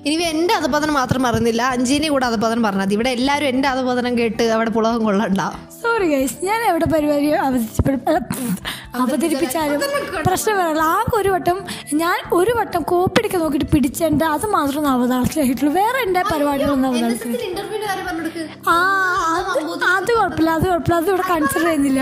ഇനി 0.10 0.24
എന്റെ 0.32 0.54
അധപതനം 0.60 0.96
മാത്രം 1.00 1.22
പറഞ്ഞില്ല 1.28 1.62
അഞ്ചിനെ 1.76 2.08
കൂടെ 2.14 2.26
അധപതനം 2.30 2.64
പറഞ്ഞത് 2.68 2.94
ഇവിടെ 2.98 3.12
എല്ലാവരും 3.18 3.48
എന്റെ 3.54 3.68
അധപതനം 3.74 4.14
കേട്ട് 4.20 4.44
അവിടെ 4.56 4.72
പുളകം 4.76 5.02
കൊള്ളണ്ട. 5.08 5.42
സോറി 5.82 6.08
ഗൈസ് 6.12 6.38
ഞാൻ 6.48 6.60
എവിടെ 6.72 6.88
പരിപാടി 6.94 7.30
അവതരിപ്പിച്ചാലും 9.02 9.80
പ്രശ്നമല്ല. 10.28 10.84
ആകെ 10.98 11.16
ഒരു 11.22 11.30
വട്ടം 11.36 11.58
ഞാൻ 12.02 12.20
ഒരു 12.40 12.54
വട്ടം 12.60 12.82
കോപ്പിടിക്കാൻ 12.92 13.42
നോക്കിയിട്ട് 13.44 13.70
പിടിച്ചേണ്ട 13.74 14.22
അത് 14.36 14.46
മാത്രം 14.58 14.80
ഒന്ന് 14.82 14.92
അവതാളത്തിലായിട്ടുള്ളൂ. 14.98 15.72
വേറെ 15.82 16.00
എന്റെ 16.08 16.22
പരിപാടികളൊന്നും 16.32 16.90
അവതാളത്തിൽ 16.92 17.34
ആ 18.74 18.78
അത് 19.96 20.10
കുഴപ്പമില്ല 20.18 20.52
അത് 20.58 20.66
കുഴപ്പമില്ല. 20.70 20.96
അത് 21.02 21.10
ഇവിടെ 21.12 21.26
കൺസിഡർ 21.34 21.66
ചെയ്യുന്നില്ല. 21.68 22.02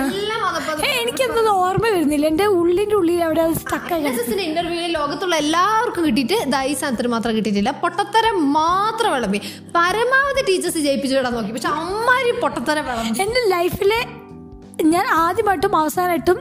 എനിക്കെന്തത് 1.00 1.50
ഓർമ്മ 1.64 1.86
വരുന്നില്ല. 1.96 2.26
എന്റെ 2.34 2.46
ഉള്ളിന്റെ 2.60 2.96
ഉള്ളിൽ 3.00 3.20
അവിടെ 3.28 3.42
അത് 3.48 3.56
സ്റ്റക്കായി 3.64 4.02
എൻഎസ്എസിന്റെ 4.04 4.46
ഇന്റർവ്യൂവിൽ 4.50 4.94
ലോകത്തുള്ള 5.00 5.36
എല്ലാവർക്കും 5.44 6.06
കിട്ടിയിട്ട് 6.08 6.38
ദൈസാനത്തിന് 6.56 7.12
മാത്രം 7.16 7.36
കിട്ടിയിട്ടില്ല. 7.40 7.74
പൊട്ടത്തരം 7.98 8.54
മാത്രം 8.54 9.14
വിളമ്പി. 9.14 9.38
പരമാവധി 9.76 10.42
ടീച്ചേഴ്സ് 10.50 10.78
ജയിപ്പിച്ചു 10.78 11.18
വിടാൻ 11.18 11.34
നോക്കി. 11.34 11.52
പക്ഷെ 11.52 11.68
അമ്മാരി 11.68 12.40
പൊട്ടത്തരം 12.40 12.86
വിളമ്പി. 12.86 13.22
എന്റെ 13.22 13.42
ലൈഫിലെ 13.48 14.06
ഞാൻ 14.84 15.06
ആദ്യമായിട്ടും 15.08 15.78
അവസാനമായിട്ടും 15.78 16.36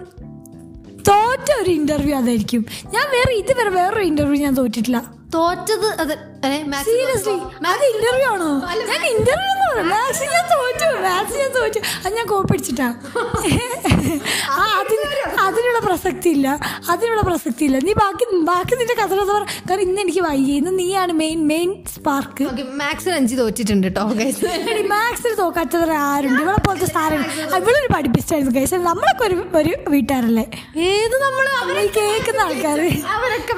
തോറ്റ 1.08 1.62
ഒരു 1.62 1.70
ഇന്റർവ്യൂ 1.70 2.16
അതായിരിക്കും. 2.16 2.66
ഞാൻ 2.84 3.10
വേറെ 3.12 3.32
ഇതുവരെ 3.32 3.70
വേറൊരു 3.70 4.04
ഇന്റർവ്യൂ 4.04 4.36
ഞാൻ 4.42 4.54
തോറ്റിട്ടില്ല. 4.54 5.04
തോറ്റത് 5.34 5.86
അത് 6.00 6.31
സീരിയസ്ലി 6.42 7.34
അത് 7.70 7.84
ഇന്റർവ്യൂ 7.90 8.26
ആണോ? 8.32 8.50
ഞാൻ 8.90 9.02
ഇന്റർവ്യൂ 9.12 9.48
മാത്സ് 9.90 10.24
ഞാൻ 10.32 10.44
തോറ്റു. 10.52 10.88
മാത്സ് 11.04 11.36
ഞാൻ 11.38 11.50
തോറ്റു. 11.54 11.80
അത് 12.00 12.12
ഞാൻ 12.16 12.26
കോപ്പി 12.26 12.54
അടിച്ചിട്ടാ. 12.54 12.88
ആ 14.52 14.62
അതിന് 14.78 15.06
അതിനുള്ള 15.42 15.78
പ്രസക്തി 15.80 16.28
ഇല്ല. 16.36 16.48
അതിനുള്ള 16.90 17.22
പ്രസക്തി 17.22 17.62
ഇല്ല. 17.66 17.76
നീ 17.86 17.92
ബാക്കി 18.00 18.24
ബാക്കി 18.50 18.74
നിന്റെ 18.80 18.94
കഥ 18.94 19.12
കഥ 19.12 19.30
പറ. 19.30 19.44
കാരണം 19.68 19.82
ഇന്ന് 19.82 20.00
എനിക്ക് 20.00 20.22
വയ്യ. 20.26 20.50
ഇന്ന് 20.60 20.72
നീയാണ് 20.78 21.12
മെയിൻ 21.20 21.40
മെയിൻ 21.46 21.70
സ്പാർക്ക് 21.94 22.44
മാത്സിന് 22.80 23.14
അഞ്ച് 23.18 23.36
തോറ്റിട്ടുണ്ട് 23.40 23.86
കേട്ടോ 23.86 24.04
ഗൈസ് 24.12 24.50
മാത്സിൽ 24.92 25.32
തോക്കാത്തവർ 25.40 25.90
ആരുണ്ട്? 26.04 26.40
ഇവളെ 26.42 26.60
പോലത്തെ 26.66 26.88
സ്ഥാനം 26.92 27.22
ഇവളൊരു 27.58 27.90
പഠിപ്പിച്ചായിരുന്നു 27.94 28.54
കേസ് 28.58 28.82
നമ്മളൊക്കെ 28.88 29.24
ഒരു 29.28 29.38
ഒരു 29.60 29.72
വീട്ടുകാരല്ലേ? 29.94 30.46
ഏത് 30.88 31.16
നമ്മൾ 31.24 31.46
അവരെ 31.62 31.84
കേൾക്കുന്ന 31.96 32.40
ആൾക്കാർ 32.46 32.80
അവരൊക്കെ 33.16 33.54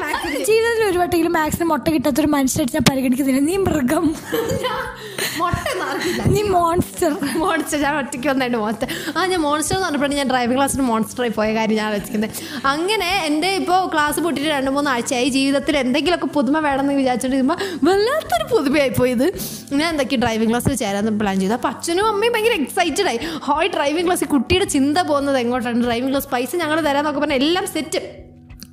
ജീവിതത്തിൽ 0.48 0.84
ഒരു 0.90 0.98
വട്ടെങ്കിലും 1.02 1.34
മാത്സിന് 1.38 1.68
മുട്ട 1.72 1.86
കിട്ടാത്തൊരു 1.90 2.30
മനുഷ്യരായിട്ട് 2.34 2.73
ഞാൻ 2.74 2.84
പരിഗണിക്കുന്നില്ല. 2.90 3.40
നീ 3.50 3.56
മൃഗം. 3.68 4.04
മൊട്ട 5.40 5.56
നീ 6.34 6.42
മോൺസ്റ്റർ 6.56 7.12
മോൺസ്റ്റർ 7.42 7.78
ഞാൻ 7.84 7.94
ഒറ്റയ്ക്ക് 8.00 8.28
വന്നായിട്ട് 8.30 8.58
മോൺസ്റ്റർ 8.62 8.88
ആ 9.16 9.24
ഞാൻ 9.32 9.40
മോൺസ്റ്റർ 9.46 9.74
എന്ന് 9.76 9.86
പറഞ്ഞപ്പോഴാണ് 9.86 10.18
ഞാൻ 10.20 10.28
ഡ്രൈവിംഗ് 10.32 10.58
ക്ലാസ്സിന് 10.58 10.84
മോൺസ്റ്ററായി 10.90 11.32
പോയ 11.38 11.48
കാര്യം 11.58 11.76
ഞാൻ 11.80 11.90
വെച്ചിരിക്കുന്നത് 11.94 12.32
അങ്ങനെ 12.72 13.08
എന്റെ 13.28 13.50
ഇപ്പോൾ 13.60 13.80
ക്ലാസ് 13.94 14.18
പൊട്ടിയിട്ട് 14.24 14.50
രണ്ട് 14.56 14.70
മൂന്ന് 14.76 14.90
ആഴ്ചയായി. 14.94 15.28
ജീവിതത്തിൽ 15.38 15.74
എന്തെങ്കിലുമൊക്കെ 15.84 16.28
പുതുമ 16.36 16.56
വേണമെന്ന് 16.66 16.96
വിചാരിച്ചിട്ട് 17.00 17.56
വല്ലാത്തൊരു 17.88 18.46
പുതുമയായി 18.54 18.92
പോയത്. 19.00 19.26
ഞാൻ 19.78 19.88
എന്തൊക്കെ 19.94 20.18
ഡ്രൈവിംഗ് 20.24 20.52
ക്ലാസ്സിൽ 20.52 20.76
ചേരാൻ 20.82 21.18
പ്ലാൻ 21.22 21.38
ചെയ്തു. 21.44 21.56
അപ്പോൾ 21.58 21.72
അച്ഛനും 21.74 22.08
അമ്മയും 22.12 22.34
ഭയങ്കര 22.36 22.56
എക്സൈറ്റഡ് 22.62 23.08
ആയി. 23.12 23.20
ഹോയ് 23.48 23.70
ഡ്രൈവിംഗ് 23.76 24.06
ക്ലാസ്സിൽ 24.10 24.30
കുട്ടിയുടെ 24.36 24.68
ചിന്ത 24.76 24.98
പോകുന്നത് 25.10 25.38
എങ്ങോട്ടാണ്? 25.44 25.80
ഡ്രൈവിംഗ് 25.88 26.12
ക്ലാസ് 26.14 26.30
പൈസ 26.34 26.50
ഞങ്ങൾ 26.64 26.78
തരാമെന്നൊക്കെ 26.88 27.22
പറഞ്ഞാൽ 27.24 27.40
എല്ലാം 27.44 27.66
സെറ്റ് 27.76 28.00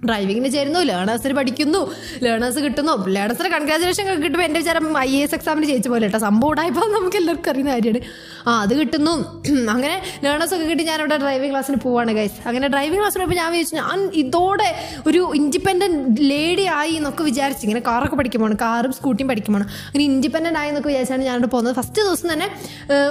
ഡ്രൈവിങ്ങിന് 0.07 0.49
ചേരുന്നു 0.53 0.79
ലേണേഴ്സിന് 0.89 1.33
പഠിക്കുന്നു 1.33 1.81
ലേണേഴ്സ് 2.23 2.59
കിട്ടുന്നു. 2.59 2.93
ലേണേഴ്സിന് 3.15 3.49
കൺഗ്രാജുലേഷൻ 3.55 4.05
കിട്ടുമ്പോൾ 4.23 4.45
എന്റെ 4.45 4.59
വിചാരം 4.59 4.97
ഐ 4.97 5.09
എ 5.17 5.23
എസ് 5.23 5.35
എക്സാമിന് 5.35 5.65
ജയിച്ച 5.65 5.87
പോലെ 5.87 6.05
കേട്ടോ. 6.05 6.19
സംഭവം 6.27 6.51
ഉണ്ടായപ്പോൾ 6.51 6.87
നമുക്ക് 6.97 7.17
എല്ലാവർക്കും 7.17 7.51
അറിയുന്ന 7.51 7.71
കാര്യമാണ്. 7.71 8.01
ആ 8.49 8.51
അത് 8.63 8.73
കിട്ടുന്നു. 8.79 9.13
അങ്ങനെ 9.73 9.95
ലേണേഴ്സ് 10.23 10.53
ഒക്കെ 10.55 10.65
കിട്ടി 10.71 10.83
ഞാനിവിടെ 10.89 11.17
ഡ്രൈവിംഗ് 11.23 11.51
ക്ലാസ്സിന് 11.53 11.77
പോവാണ് 11.85 12.11
ഗൈസ് 12.19 12.37
അങ്ങനെ 12.49 12.67
ഡ്രൈവിംഗ് 12.73 13.01
ക്ലാസ്സിന് 13.01 13.21
പോയപ്പോൾ 13.23 13.39
ഞാൻ 13.41 13.49
വിചാരിച്ചു 13.53 13.75
ഞാൻ 13.81 13.99
ഇതോടെ 14.21 14.69
ഒരു 15.09 15.21
ഇൻഡിപെൻഡന്റ് 15.39 16.21
ലേഡി 16.31 16.65
ആയി 16.79 16.93
എന്നൊക്കെ 16.99 17.23
വിചാരിച്ചു. 17.29 17.63
ഇങ്ങനെ 17.67 17.83
കാറൊക്കെ 17.89 18.17
പഠിക്കുമ്പോൾ 18.21 18.55
കാറും 18.65 18.93
സ്കൂട്ടിയും 18.99 19.29
പഠിക്കുമ്പോൾ 19.31 19.63
അങ്ങനെ 19.87 20.03
ഇൻഡിപെൻഡന്റ് 20.11 20.59
ആയി 20.61 20.69
എന്നൊക്കെ 20.71 20.89
വിചാരിച്ചാണ് 20.91 21.25
ഞാനിവിടെ 21.29 21.49
പോകുന്നത്. 21.55 21.75
ഫസ്റ്റ് 21.79 22.01
ദിവസം 22.07 22.29
തന്നെ 22.33 22.47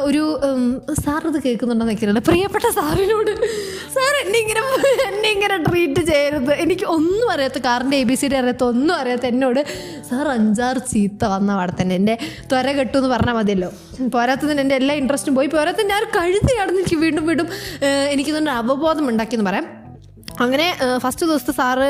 ഒരു 0.09 0.23
സാർ 1.05 1.23
ഇത് 1.31 1.39
കേൾക്കുന്നുണ്ടോ 1.47 1.87
നിൽക്കുന്നുണ്ട് 1.91 2.25
പ്രിയപ്പെട്ട 2.31 2.67
സാറിനോട് 2.79 3.33
സാർ 3.97 4.13
എന്നെ 4.25 4.39
ഇങ്ങനെ 4.45 4.63
എന്നെ 5.11 5.29
ഇങ്ങനെ 5.37 5.57
ട്രീറ്റ് 5.69 6.03
ചെയ്യരുത്. 6.11 6.53
എനിക്ക് 6.65 6.87
ഒന്നും 6.97 7.29
അറിയാത്ത 7.35 7.59
കാറിന്റെ 7.69 7.99
എ 8.03 8.07
ബി 8.11 8.17
സി 8.21 8.29
ഡി 8.33 8.37
അറിയാത്ത 8.43 8.65
ഒന്നും 8.73 8.95
അറിയാത്ത 9.01 9.27
എന്നോട് 9.33 9.61
സാർ 10.11 10.27
അഞ്ചാറ് 10.37 10.83
ചീത്ത 10.93 11.25
വന്ന 11.35 11.51
അവിടെ 11.59 11.75
തന്നെ 11.81 11.95
എന്റെ 12.01 12.17
ത്വര 12.51 12.67
കെട്ടു 12.79 12.97
എന്ന് 13.01 13.11
പറഞ്ഞാൽ 13.15 13.37
മതിയല്ലോ. 13.41 13.71
പോരാത്തതിന് 14.09 14.61
എന്റെ 14.61 14.75
എല്ലാ 14.75 14.95
ഇൻട്രസ്റ്റും 14.95 15.35
പോയി. 15.35 15.47
പോരാത്തതിന് 15.47 15.91
ഞാൻ 15.91 16.05
കഴുതി 16.17 16.61
നടന്ന് 16.61 16.81
എനിക്ക് 16.81 16.97
വീണ്ടും 16.97 17.27
വീണ്ടും 17.27 17.49
എനിക്ക് 18.13 18.31
എനിക്കിതൊരു 18.31 18.51
അവബോധം 18.51 19.09
ഉണ്ടാക്കിയെന്ന് 19.09 19.51
പറയാം. 19.51 19.80
അങ്ങനെ 20.45 20.67
ഫസ്റ്റ് 21.05 21.25
ദിവസത്തെ 21.31 21.53
സാറ് 21.59 21.89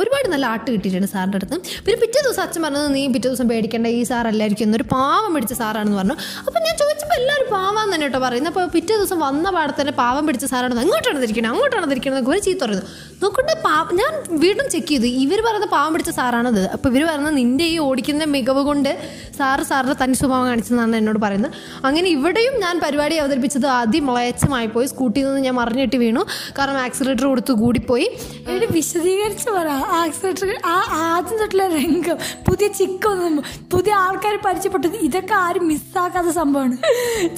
ഒരുപാട് 0.00 0.26
നല്ല 0.32 0.46
ആട്ട് 0.54 0.66
കിട്ടിയിട്ടുണ്ട് 0.72 1.08
സാറിന്റെ 1.12 1.38
അടുത്ത്. 1.40 1.56
പിന്നെ 1.84 1.96
പിറ്റേ 2.02 2.18
ദിവസം 2.26 2.42
അച്ഛൻ 2.44 2.60
പറഞ്ഞത് 2.64 2.88
നീ 2.96 3.02
പിറ്റേ 3.14 3.26
ദിവസം 3.28 3.46
പേടിക്കേണ്ട 3.52 3.88
ഈ 3.98 4.00
സാറല്ലായിരിക്കും 4.10 4.66
എന്നൊരു 4.68 4.86
പാവം 4.94 5.30
പിടിച്ച 5.36 5.54
സാറാണെന്ന് 5.60 5.98
പറഞ്ഞു. 6.00 6.16
അപ്പം 6.46 6.60
ഞാൻ 6.66 6.74
ചോദിച്ചപ്പോൾ 6.82 7.16
എല്ലാവരും 7.20 7.48
പാവാന്ന് 7.54 7.94
തന്നെ 7.94 8.08
കേട്ടോ 8.08 8.20
പറയുന്നത്. 8.26 8.52
അപ്പോൾ 8.52 8.66
പിറ്റേ 8.74 8.94
ദിവസം 9.00 9.18
വന്ന 9.26 9.46
പാടെ 9.56 9.74
തന്നെ 9.80 9.94
പാവം 10.02 10.26
പിടിച്ച 10.30 10.48
സാറാണ് 10.52 10.80
അങ്ങോട്ടാണ് 10.84 11.18
തിരിക്കണത് 11.24 11.50
അങ്ങോട്ടാണ് 11.52 11.88
തിരിക്കണത് 11.92 12.18
എന്നൊക്കെ 12.18 12.34
ഒരു 12.36 12.42
ചീത്ത 12.48 12.60
പറയുന്നത് 12.64 12.90
നോക്കട്ടെ 13.22 13.54
പാ 13.66 13.74
ഞാൻ 14.02 14.12
വീണ്ടും 14.44 14.66
ചെക്ക് 14.74 14.90
ചെയ്തു. 14.92 15.08
ഇവർ 15.24 15.40
പറയുന്ന 15.48 15.70
പാവം 15.76 15.90
പിടിച്ച 15.94 16.12
സാറാണത്. 16.18 16.62
അപ്പോൾ 16.74 16.88
ഇവർ 16.92 17.02
പറയുന്നത് 17.10 17.36
നിന്റെ 17.40 17.66
ഈ 17.74 17.78
ഓടിക്കുന്ന 17.86 18.24
മികവ് 18.36 18.64
കൊണ്ട് 18.70 18.92
സാറ് 19.38 19.64
സാറിന്റെ 19.70 19.96
തനി 20.02 20.16
സ്വഭാവം 20.22 20.46
കാണിച്ചതെന്നാണ് 20.50 20.96
എന്നോട് 21.02 21.20
പറയുന്നത്. 21.24 21.56
അങ്ങനെ 21.88 22.08
ഇവിടെയും 22.18 22.54
ഞാൻ 22.66 22.74
പരിപാടി 22.86 23.16
അവതരിപ്പിച്ചത് 23.24 23.68
ആദ്യം 23.78 24.00
അതിമളയച്ചമായി 24.02 24.68
പോയി 24.74 24.86
സ്കൂട്ടിയിൽ 24.90 25.26
നിന്ന് 25.28 25.40
ഞാൻ 25.46 25.54
മറിഞ്ഞിട്ട് 25.58 25.96
വീണു. 26.02 26.22
കാരണം 26.58 26.78
ആക്സിലേറ്റർ 26.86 27.24
കൊടുത്ത് 27.32 27.51
കൂടിപ്പോയി. 27.60 28.06
ഇവർ 28.48 28.62
വിശദീകരിച്ച് 28.72 29.48
പറ. 29.50 29.68
ആക്സിലേറ്റർ 30.00 30.50
ആ 30.66 30.76
ആദ്യം 31.04 31.38
തൊട്ടുള്ള 31.38 31.66
രംഗം 31.68 32.18
പുതിയ 32.48 32.68
ചിക്കൊന്നും 32.80 33.44
പുതിയ 33.72 33.92
ആൾക്കാർ 33.92 34.36
പരിചയപ്പെട്ടത് 34.46 34.96
ഇതൊക്കെ 35.08 35.34
ആരും 35.34 35.68
മിസ്സാക്കാത്ത 35.68 36.32
സംഭവമാണ്. 36.40 36.76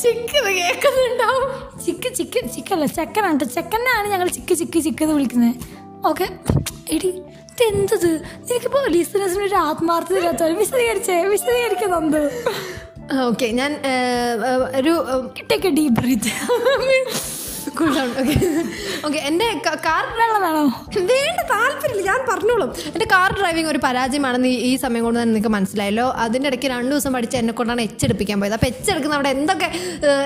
ചിക്ക് 0.03 0.39
കേൾക്കുന്നുണ്ടാവും. 0.49 1.49
ചിക്ക് 1.87 2.15
ചിക്ക് 2.15 2.43
ചിക്കല്ല 2.57 2.87
ചെക്കനാണ് 2.99 3.41
കേട്ടോ 3.41 3.55
ചെക്കനാണ് 3.55 4.07
ഞങ്ങൾ 4.13 4.29
ചിക്ക് 4.29 4.55
ചിക്ക് 4.55 4.79
ചിക്ക് 4.79 5.03
എന്ന് 5.03 5.15
വിളിക്കുന്നത് 5.15 5.55
ഓക്കെ. 6.07 6.29
എടി 6.95 7.11
ഇതെന്തത്? 7.55 8.13
എനിക്കിപ്പോ 8.51 8.81
ലിസണേഴ്സിന് 8.95 9.45
ഒരു 9.45 9.55
ആത്മാർത്ഥത 9.55 10.17
ഇല്ലാത്ത 10.17 10.43
വിശദീകരിച്ചേ? 10.61 11.17
വിശദീകരിക്കുന്നുണ്ട് 11.35 12.21
ഓക്കെ. 13.27 13.47
ഞാൻ 13.59 13.73
ഒരു 14.81 14.93
ടേക്ക് 15.51 15.67
എ 15.67 15.71
ഡീപ് 15.71 15.97
ബ്രീത്ത് 16.01 16.31
എന്റെ 19.17 19.61
കാർ 19.69 20.05
വെള്ളം 20.21 20.43
വേണോ 20.43 20.65
വേണ്ട 20.97 21.41
താല്പര്യമില്ല. 21.41 22.11
ഞാൻ 22.11 22.21
പറഞ്ഞോളും. 22.33 22.71
എന്റെ 22.87 23.07
കാർ 23.13 23.41
ഡ്രൈവിംഗ് 23.41 23.71
ഒരു 23.71 23.81
പരാജയമാണെന്ന് 23.85 24.49
ഈ- 24.49 24.77
സമയം 24.77 25.05
കൊണ്ട് 25.05 25.21
തന്നെ 25.21 25.33
നിങ്ങൾക്ക് 25.33 25.55
മനസ്സിലായല്ലോ. 25.57 26.11
അതിന്റെ 26.11 26.47
ഇടയ്ക്ക് 26.47 26.67
രണ്ട് 26.67 26.91
ദിവസം 26.91 27.13
പഠിച്ച് 27.13 27.37
എന്നെ 27.37 27.53
കൊണ്ടാണ് 27.53 27.81
എച്ചെടുപ്പിക്കാൻ 27.81 28.41
പോയത്. 28.41 28.53
അപ്പോൾ 28.53 28.67
എച്ചെടുക്കുന്ന 28.67 29.15
അവിടെ 29.15 29.29
എന്തൊക്കെ 29.29 29.65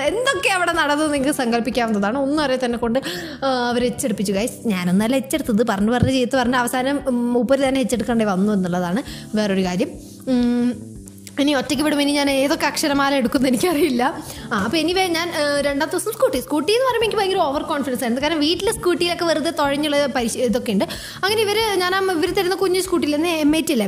എന്തൊക്കെ 0.05 0.49
അവിടെ 0.49 0.71
നടന്നത് 0.71 1.13
നിങ്ങൾക്ക് 1.13 1.37
സങ്കല്പിക്കാവുന്നതാണ്. 1.37 2.17
ഒന്നും 2.17 2.43
അറിയാത്ത 2.43 2.65
എന്നെ 2.65 2.77
കൊണ്ട് 2.77 2.99
അവർ 3.69 3.83
എച്ചെടുപ്പിച്ചു. 3.83 4.33
ഗൈസ് 4.33 4.67
ഞാനൊന്നല്ല 4.67 5.15
എച്ചെടുത്തത്. 5.15 5.67
പറഞ്ഞു 5.67 5.91
പറഞ്ഞ് 5.91 6.11
ചെയ്ത് 6.11 6.35
പറഞ്ഞ് 6.35 6.55
അവസാനം 6.55 7.37
ഉപരി 7.37 7.67
തന്നെ 7.67 7.81
എച്ചെടുക്കേണ്ടി 7.81 8.25
വന്നു 8.25 8.53
എന്നുള്ളതാണ് 8.53 9.03
വേറൊരു 9.35 9.63
കാര്യം. 9.63 9.89
ഇനി 11.45 11.53
ഒറ്റയ്ക്ക് 11.61 11.83
വിടുമ്പോൾ 11.87 12.05
ഇനി 12.05 12.13
ഞാൻ 12.19 12.29
ഏതൊക്കെ 12.37 12.67
അക്ഷരമാല 12.71 13.13
എടുക്കുന്നു 13.21 13.49
എനിക്കറിയില്ല. 13.51 14.03
ആ 14.53 14.57
അപ്പോൾ 14.65 14.79
എനിവേ 14.83 15.05
ഞാൻ 15.17 15.27
രണ്ടാം 15.67 15.79
രണ്ടാമത്തെ 15.79 15.97
ദിവസം 15.97 16.13
സ്കൂട്ടി. 16.15 16.39
സ്കൂട്ടി 16.45 16.71
എന്ന് 16.75 16.85
പറയുമ്പോൾ 16.87 17.07
എനിക്ക് 17.07 17.19
ഭയങ്കര 17.19 17.39
ഓവർ 17.49 17.63
കോൺഫിഡൻസ് 17.71 18.03
ആയിരുന്നു. 18.03 18.21
കാരണം 18.23 18.39
വീട്ടിലെ 18.45 18.71
സ്കൂട്ടിയിലൊക്കെ 18.77 19.25
വെറുതെ 19.29 19.51
തുഴഞ്ഞുള്ള 19.59 19.97
പരിശ 20.15 20.37
ഇതൊക്കെ 20.49 20.73
ഉണ്ട്. 20.75 20.85
അങ്ങനെ 21.23 21.41
ഇവർ 21.45 21.57
ഞാൻ 21.83 21.93
ഇവർ 22.15 22.31
തരുന്ന 22.37 22.55
കുഞ്ഞു 22.63 22.81
സ്കൂട്ടിയിൽ 22.87 23.13
നിന്ന് 23.15 23.31
എം 23.43 23.51
ഐ 23.59 23.61
ടിയിലെ 23.69 23.87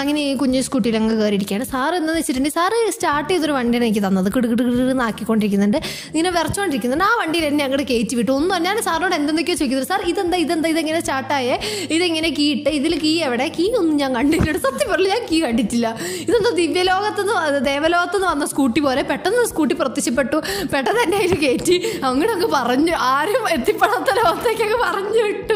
അങ്ങനെ 0.00 0.20
ഈ 0.28 0.30
കുഞ്ഞു 0.40 0.60
സ്കൂട്ടിയിൽ 0.66 0.96
അങ്ങ് 0.98 1.14
കയറിയിരിക്കുകയാണ് 1.18 1.64
സാർ 1.72 1.90
എന്താണെന്ന് 1.98 2.20
വെച്ചിട്ടുണ്ടെങ്കിൽ 2.20 2.56
സാറ് 2.58 2.78
സ്റ്റാർട്ട് 2.96 3.28
ചെയ്തൊരു 3.30 3.52
വണ്ടിയാണ് 3.56 3.84
എനിക്ക് 3.88 4.02
തന്നത്. 4.06 4.28
കിടു 4.34 4.46
കിടു 4.52 4.62
കിടു 4.64 4.94
ആക്കിക്കൊണ്ടിരിക്കുന്നുണ്ട്. 5.06 5.78
ഇങ്ങനെ 6.12 6.30
വിറച്ചുകൊണ്ടിരിക്കുന്നുണ്ട് 6.36 7.04
ആ 7.08 7.12
വണ്ടിയിൽ 7.20 7.44
എന്നെ 7.50 7.62
അങ്ങോട്ട് 7.66 7.86
കയറ്റി 7.92 8.14
വിട്ടു. 8.18 8.32
ഒന്നും 8.38 8.62
ഞാൻ 8.66 8.76
സാറിനോട് 8.86 9.14
എന്തെന്തൊക്കെയോ 9.18 9.56
ചോദിക്കുന്നത് 9.60 9.88
സാർ 9.92 10.02
ഇതെന്താ 10.12 10.38
ഇതെന്താ 10.44 10.68
ഇതെങ്ങനെ 10.74 11.00
സ്റ്റാർട്ടായേ 11.04 11.56
ഇതെങ്ങനെ 11.96 12.30
കീ 12.38 12.46
ഇട്ട് 12.56 12.70
ഇതിൽ 12.78 12.94
കീ 13.04 13.12
എവിടെ? 13.28 13.46
കീ 13.58 13.66
ഒന്നും 13.80 13.94
ഞാൻ 14.02 14.10
കണ്ടിട്ടില്ല. 14.18 14.58
സത്യം 14.66 14.88
പറഞ്ഞില്ല 14.92 15.14
ഞാൻ 15.16 15.24
കീ 15.30 15.38
കണ്ടിട്ടില്ല. 15.46 15.86
ഇതെന്താ 16.28 16.52
ദിവ്യലോകത്തുനിന്ന് 16.60 16.85
വ- 16.92 17.58
ദേവലോകത്തുനിന്ന് 17.58 18.26
വന്ന 18.28 18.46
സ്കൂട്ടി 18.46 18.80
പോലെ 18.80 19.02
പെട്ടെന്ന് 19.02 19.46
സ്കൂട്ടി 19.46 19.74
പ്രത്യക്ഷപ്പെട്ടു. 19.74 20.36
പെട്ടെന്ന് 20.74 21.00
എന്നെ 21.00 21.16
അതിൽ 21.16 21.34
കയറ്റി 21.34 22.00
അങ്ങോട്ടൊക്കെ 22.04 22.46
പറഞ്ഞു. 22.52 22.92
ആരും 22.92 23.50
എത്തിപ്പെടാത്ത 23.50 24.16
ലോകത്തേക്കൊക്കെ 24.16 24.74
പറഞ്ഞു 24.74 25.22
വിട്ടു. 25.22 25.54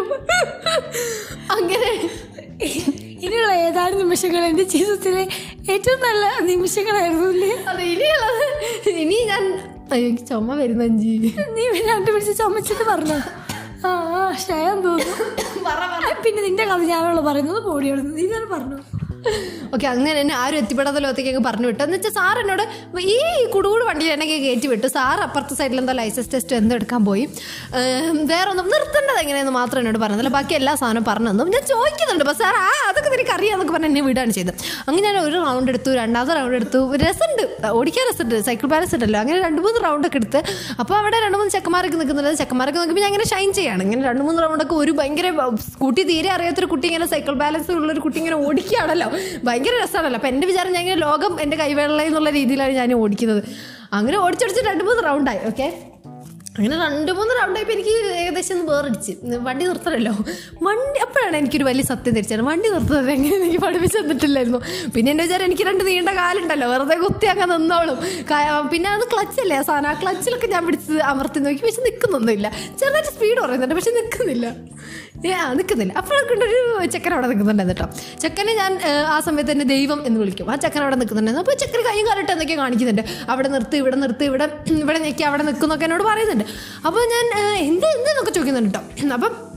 അങ്ങനെ. 1.53 2.11
ഇനിയുള്ള 3.23 3.53
ഏതാനും 3.53 3.99
നിമിഷങ്ങൾ 3.99 4.45
എന്റെ 4.45 4.63
ജീവിതത്തിലെ 4.63 5.29
ഏറ്റവും 5.73 6.01
നല്ല 6.01 6.39
നിമിഷങ്ങളായിരുന്നു 6.41 7.29
അല്ലേ? 7.29 7.65
അത് 7.69 7.81
ഇനിയുള്ളത്. 7.81 8.89
ഇനി 8.89 9.25
ഞാൻ 9.29 9.71
അയ്യോ 9.93 10.17
ചുമ 10.17 10.55
വരുന്ന 10.55 10.83
അഞ്ചി. 10.85 11.35
നീ 11.51 11.69
രണ്ടു 11.69 12.11
പിടിച്ച് 12.11 12.39
ചുമച്ചിട്ട് 12.39 12.85
പറഞ്ഞു? 12.85 13.15
ആ 13.87 14.33
ക്ഷയം 14.33 14.81
തോന്നുന്നു. 14.81 15.45
പിന്നെ 16.23 16.43
നിന്റെ 16.43 16.65
കഥ 16.65 16.79
ഞാനുള്ള 16.79 17.21
പറയുന്നത് 17.21 17.63
പോടിയോടുന്നു 17.63 18.17
നീ 18.17 18.27
തന്നെ 18.27 18.47
പറഞ്ഞു? 18.47 19.00
ഓക്കെ 19.75 19.87
അങ്ങനെ 19.93 20.15
തന്നെ 20.21 20.35
ആരും 20.43 20.59
എത്തിപ്പെടാത്ത 20.61 20.99
ലോകത്തേക്ക് 21.05 21.31
അങ്ങ് 21.33 21.43
പറഞ്ഞു 21.47 21.67
വിട്ടു. 21.71 21.81
എന്ന് 21.85 21.97
വെച്ചാൽ 21.97 22.13
സാർ 22.19 22.37
എന്നോട് 22.43 22.63
ഈ 23.15 23.17
കുടുകൂട് 23.55 23.83
വണ്ടിയിൽ 23.89 24.13
എന്നെ 24.15 24.27
കയറ്റി 24.31 24.69
വിട്ടു. 24.73 24.89
സാർ 24.95 25.19
അപ്പുറത്തെ 25.27 25.55
സൈഡിൽ 25.59 25.79
എന്തോ 25.83 25.95
ലൈസൻസ് 26.01 26.31
ടെസ്റ്റ് 26.35 26.55
എന്തോ 26.61 26.75
എടുക്കാൻ 26.79 27.03
പോയി. 27.09 27.25
വേറെ 28.31 28.49
ഒന്നും 28.53 28.67
നിർത്തേണ്ടത് 28.75 29.19
എങ്ങനെയെന്ന് 29.23 29.55
മാത്രം 29.59 29.81
എന്നോട് 29.83 29.99
പറഞ്ഞില്ല 30.05 30.31
ബാക്കി 30.37 30.55
എല്ലാ 30.61 30.73
സാധനവും 30.83 31.07
പറഞ്ഞു 31.11 31.31
തന്നു 31.33 31.47
ഞാൻ 31.57 31.65
ചോദിക്കുന്നുണ്ട്. 31.73 32.25
അപ്പോൾ 32.27 32.37
സാർ 32.43 32.57
ആ 32.67 32.71
അതൊക്കെ 32.89 33.11
നിനക്ക് 33.15 33.35
അറിയാമെന്നൊക്കെ 33.37 33.75
പറഞ്ഞ് 33.77 33.91
എന്നെ 33.91 34.03
വിടുകയാണ് 34.09 34.35
ചെയ്തത്. 34.39 34.55
അങ്ങനെ 34.87 35.05
ഞാൻ 35.09 35.19
ഒരു 35.29 35.37
റൗണ്ട് 35.47 35.71
എടുത്തു 35.75 35.93
രണ്ടാമത്തെ 36.01 36.35
റൗണ്ട് 36.39 36.57
എടുത്തു. 36.61 36.81
രസമുണ്ട് 37.05 37.45
ഓടിക്കാൻ 37.81 38.07
രസമുണ്ട് 38.11 38.37
സൈക്കിൾ 38.49 38.71
ബാലൻസ് 38.75 38.95
ഉണ്ടല്ലോ. 38.99 39.21
അങ്ങനെ 39.25 39.39
രണ്ട് 39.47 39.61
മൂന്ന് 39.67 39.81
റൗണ്ടൊക്കെ 39.87 40.21
എടുത്ത്. 40.23 40.43
അപ്പോൾ 40.81 40.97
അവിടെ 41.01 41.21
രണ്ട് 41.27 41.39
മൂന്ന് 41.41 41.55
ചെക്കന്മാരൊക്കെ 41.57 41.99
നിൽക്കുന്നുണ്ട്. 42.03 42.41
ചെക്കന്മാരൊക്കെ 42.43 42.81
നോക്കുമ്പോൾ 42.83 43.05
ഞാൻ 43.07 43.11
അങ്ങനെ 43.13 43.29
ഷൈൻ 43.35 43.53
ചെയ്യാണ്. 43.61 43.83
ഇങ്ങനെ 43.89 44.03
രണ്ട് 44.11 44.25
മൂന്ന് 44.29 44.43
റൗണ്ടൊക്കെ 44.47 44.77
ഒരു 44.83 44.95
ഭയങ്കര 45.01 45.31
സ്കൂട്ടി 45.69 46.05
തീരെ 46.13 46.33
അറിയാത്തൊരു 46.39 46.71
കുട്ടി 46.75 46.87
ഇങ്ങനെ 46.93 47.09
സൈക്കിൾ 47.15 47.37
ബാലൻസ് 47.45 47.73
ഉള്ള 47.81 47.91
ഒരു 47.97 48.05
കുട്ടി 48.07 48.21
ഇങ്ങനെ 48.25 48.39
ഓടിക്കുകയാണല്ലോ. 48.49 49.10
ഭയങ്കര 49.47 49.75
രസമാണല്ലോ. 49.85 50.19
അപ്പം 50.21 50.31
എന്റെ 50.33 50.47
വിചാരം 50.53 50.73
ഞാൻ 50.77 50.83
ഇങ്ങനെ 50.85 51.01
ലോകം 51.07 51.35
എന്റെ 51.45 51.59
കൈവെള്ള 51.63 52.01
എന്നുള്ള 52.09 52.33
രീതിയിലാണ് 52.41 52.75
ഞാൻ 52.81 52.93
ഓടിക്കുന്നത്. 53.05 53.43
അങ്ങനെ 53.99 54.19
ഓടിച്ചടിച്ച് 54.25 54.65
രണ്ട് 54.71 54.85
മൂന്ന് 54.89 55.05
റൗണ്ടായി 55.09 55.41
ഓക്കെ 55.53 55.69
അങ്ങനെ 56.59 56.77
രണ്ട് 56.83 57.11
മൂന്ന് 57.17 57.33
റൗണ്ടായപ്പോൾ 57.39 57.75
എനിക്ക് 57.75 57.93
ഏകദേശം 58.21 58.55
ഒന്ന് 58.55 58.65
വേറടിച്ച്. 58.71 59.13
വണ്ടി 59.47 59.65
നിർത്തണമല്ലോ 59.69 60.13
വണ്ടി 60.67 60.99
അപ്പോഴാണ് 61.05 61.37
എനിക്കൊരു 61.41 61.67
വലിയ 61.69 61.85
സത്യം 61.91 62.15
തിരിച്ചത് 62.17 62.43
വണ്ടി 62.49 62.69
നിർത്തുന്നത് 62.73 63.11
എങ്ങനെ 63.15 63.37
എനിക്ക് 63.37 63.61
പഠിപ്പിച്ച് 63.65 63.97
തന്നിട്ടില്ലായിരുന്നു. 63.99 64.61
പിന്നെ 64.95 65.11
എന്റെ 65.13 65.25
വിചാരം 65.27 65.45
എനിക്ക് 65.49 65.65
രണ്ട് 65.69 65.83
നീണ്ട 65.89 66.13
കാലുണ്ടല്ലോ. 66.19 66.69
വെറുതെ 66.73 66.97
കുത്തി 67.05 67.29
അങ്ങ് 67.33 67.47
നിന്നോളും. 67.53 67.99
പിന്നെ 68.73 68.91
അത് 68.97 69.05
ക്ലച്ചല്ലേ 69.13 69.61
സാധനം 69.69 69.91
ആ 69.93 69.95
ക്ലച്ചിലൊക്കെ 70.03 70.49
ഞാൻ 70.55 70.65
പിടിച്ച് 70.67 70.99
അമർത്തി 71.13 71.43
നോക്കി. 71.47 71.63
പക്ഷെ 71.67 71.85
നിൽക്കുന്നൊന്നുമില്ല 71.89 72.51
ചെറുതായിട്ട് 72.81 73.13
സ്പീഡ് 73.17 73.41
പറയുന്നുണ്ട് 73.45 73.77
പക്ഷെ 73.81 73.95
നിൽക്കുന്നില്ല 73.99 74.47
നിൽക്കുന്നില്ല 75.59 75.93
അപ്പോഴൊക്കെ 76.01 76.35
ഒരു 76.47 76.87
ചെക്കൻ 76.93 77.13
അവിടെ 77.15 77.27
നിൽക്കുന്നുണ്ടായിരുന്നു 77.31 77.87
കേട്ടോ. 77.87 78.19
ചെക്കനെ 78.23 78.53
ഞാൻ 78.61 78.73
ആ 79.15 79.21
സമയത്ത് 79.27 79.51
തന്നെ 79.53 79.67
ദൈവം 79.75 80.01
എന്ന് 80.07 80.19
വിളിക്കും. 80.21 80.47
ആ 80.53 80.57
ചെക്കൻ 80.65 80.83
അവിടെ 80.85 80.97
നിൽക്കുന്നുണ്ടായിരുന്നു 81.01 81.45
അപ്പോൾ 81.47 81.59
ചെക്കൻ 81.63 81.83
കൈയും 81.89 82.07
കാലിട്ട് 82.09 82.33
എന്നൊക്കെ 82.37 82.57
കാണിക്കുന്നുണ്ട്. 82.63 83.05
അവിടെ 83.33 83.49
നിർത്തി 83.55 83.77
ഇവിടെ 83.83 83.97
നിർത്തി 84.05 84.25
ഇവിടെ 84.31 84.49
ഇവിടെ 84.85 84.99
ഞെക്കി 85.07 85.27
അവിടെ 85.31 85.43
നിൽക്കുന്നൊക്കെ 85.51 85.85
എന്നോട് 85.89 86.05
പറയുന്നുണ്ട്. 86.11 86.45
അപ്പോൾ 86.87 87.05
ഞാൻ 87.15 87.27
എന്ത് 87.69 87.87
എന്ത് 87.97 88.11
എന്നൊക്കെ 88.15 88.33
ചോദിക്കുന്നുണ്ട് 88.39 88.79
കേട്ടോ. 88.79 89.15
അപ്പം 89.19 89.50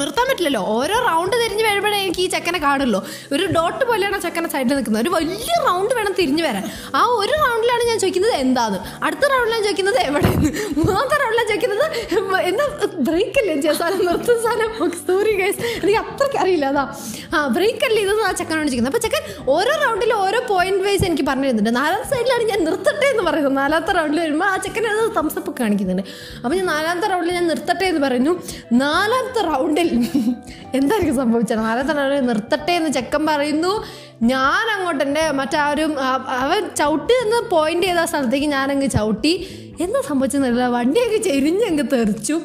നിർത്താൻ 0.00 0.26
പറ്റില്ലല്ലോ. 0.30 0.62
ഓരോ 0.76 0.96
റൗണ്ട് 1.08 1.36
തിരിഞ്ഞ് 1.42 1.64
വരുമ്പോഴേ 1.68 1.98
എനിക്ക് 2.06 2.22
ഈ 2.26 2.28
ചെക്കനെ 2.34 2.58
കാണുള്ളൂ. 2.66 3.00
ഒരു 3.34 3.44
ഡോട്ട് 3.56 3.82
പോലെയാണ് 3.90 4.16
ആ 4.18 4.22
ചെക്കനെ 4.26 4.48
സൈഡിൽ 4.54 4.74
നിൽക്കുന്നത്. 4.78 5.02
ഒരു 5.04 5.10
വലിയ 5.16 5.52
റൗണ്ട് 5.68 5.94
വേണം 5.98 6.12
തിരിഞ്ഞു 6.20 6.44
വരാൻ. 6.48 6.64
ആ 6.98 7.02
ഒരു 7.22 7.34
റൗണ്ടിലാണ് 7.44 7.84
ഞാൻ 7.90 7.98
ചോദിക്കുന്നത് 8.04 8.34
എന്താന്ന്. 8.44 8.78
അടുത്ത 9.06 9.24
റൗണ്ടിലാണ് 9.34 9.64
ചോദിക്കുന്നത് 9.68 9.98
എവിടെ 10.08 10.30
മൂന്നാമത്തെ 10.80 11.18
റൗണ്ടിലാണ് 11.22 11.48
ചോദിക്കുന്നത് 11.52 11.84
എന്താ 12.50 12.64
ബ്രേക്ക് 13.08 13.38
അല്ലേ 13.42 13.54
ചെയ്യാൻ 13.60 13.76
സാധനം? 13.82 14.04
നിർത്തുന്ന 14.10 14.40
സാധനം. 14.46 14.90
സോറി 15.08 15.32
ഗൈസ് 15.40 15.60
എനിക്ക് 15.82 15.98
അത്രയ്ക്ക് 16.04 16.38
അറിയില്ല. 16.42 16.66
അതാ. 16.74 16.84
ആ 17.34 17.46
ബ്രേക്ക് 17.56 17.84
അല്ലേ 17.88 18.00
ഇതെന്ന് 18.06 18.24
ആ 18.28 18.32
ചെക്കനോട് 18.40 18.66
ചോദിക്കുന്നത്. 18.68 18.92
അപ്പോൾ 18.94 19.04
ചെക്കൻ 19.06 19.22
ഓരോ 19.54 19.72
റൗണ്ടിൽ 19.84 20.12
ഓരോ 20.24 20.40
പോയിന്റ് 20.52 20.82
വൈസ് 20.86 21.04
എനിക്ക് 21.10 21.26
പറഞ്ഞു 21.30 21.46
തരുന്നുണ്ട്. 21.48 21.72
നാലാമത്തെ 21.80 22.10
സൈഡിലാണ് 22.14 22.44
ഞാൻ 22.52 22.60
നിർത്തട്ടെ 22.68 23.06
എന്ന് 23.12 23.24
പറയുന്നത് 23.28 23.56
നാലാമത്തെ 23.62 23.92
റൗണ്ടിൽ 23.98 24.20
വരുമ്പോൾ 24.24 24.48
ആ 24.52 24.56
ചെക്കൻ 24.66 24.86
അത് 24.92 25.02
തംസപ്പ് 25.18 25.54
കാണിക്കുന്നുണ്ട്. 25.60 26.04
അപ്പോൾ 26.44 26.56
ഞാൻ 26.58 26.66
നാലാമത്തെ 26.74 27.08
റൗണ്ടിൽ 27.12 27.34
ഞാൻ 27.38 27.46
നിർത്തട്ടെ 27.52 27.86
എന്ന് 27.92 28.02
പറയുന്നു. 28.06 28.32
നാലാമത്തെ 28.84 29.42
റൗണ്ടിൽ 29.50 29.85
എന്തായിരിക്കും 30.74 31.16
സംഭവിച്ചത്? 31.16 31.58
റൗണ്ടിൽ 31.58 32.26
നിർത്തട്ടെ 32.26 32.72
എന്ന് 32.72 32.90
ചെക്കൻ 32.90 33.26
പറയുന്നു. 33.26 33.84
ഞാൻ 34.20 34.66
അങ്ങോട്ട് 34.74 35.02
എന്റെ 35.04 35.24
മറ്റേ 35.38 35.58
ആ 35.64 35.68
ഒരു 35.72 35.86
അവൻ 36.42 36.62
ചവിട്ടി 36.80 37.14
എന്ന് 37.24 37.40
പോയിന്റ് 37.54 37.86
ചെയ്ത 37.86 38.04
സ്ഥലത്തേക്ക് 38.12 38.46
ഞാനങ്ങ് 38.56 38.88
ചവിട്ടി. 38.96 39.32
എന്താ 39.84 40.00
സംഭവിച്ചെന്നറിയില്ല 40.08 40.66
വണ്ടിയൊക്കെ 40.74 41.18
ചെരിഞ്ഞങ്ങ് 41.28 41.84
തെറിച്ചു. 41.94 42.36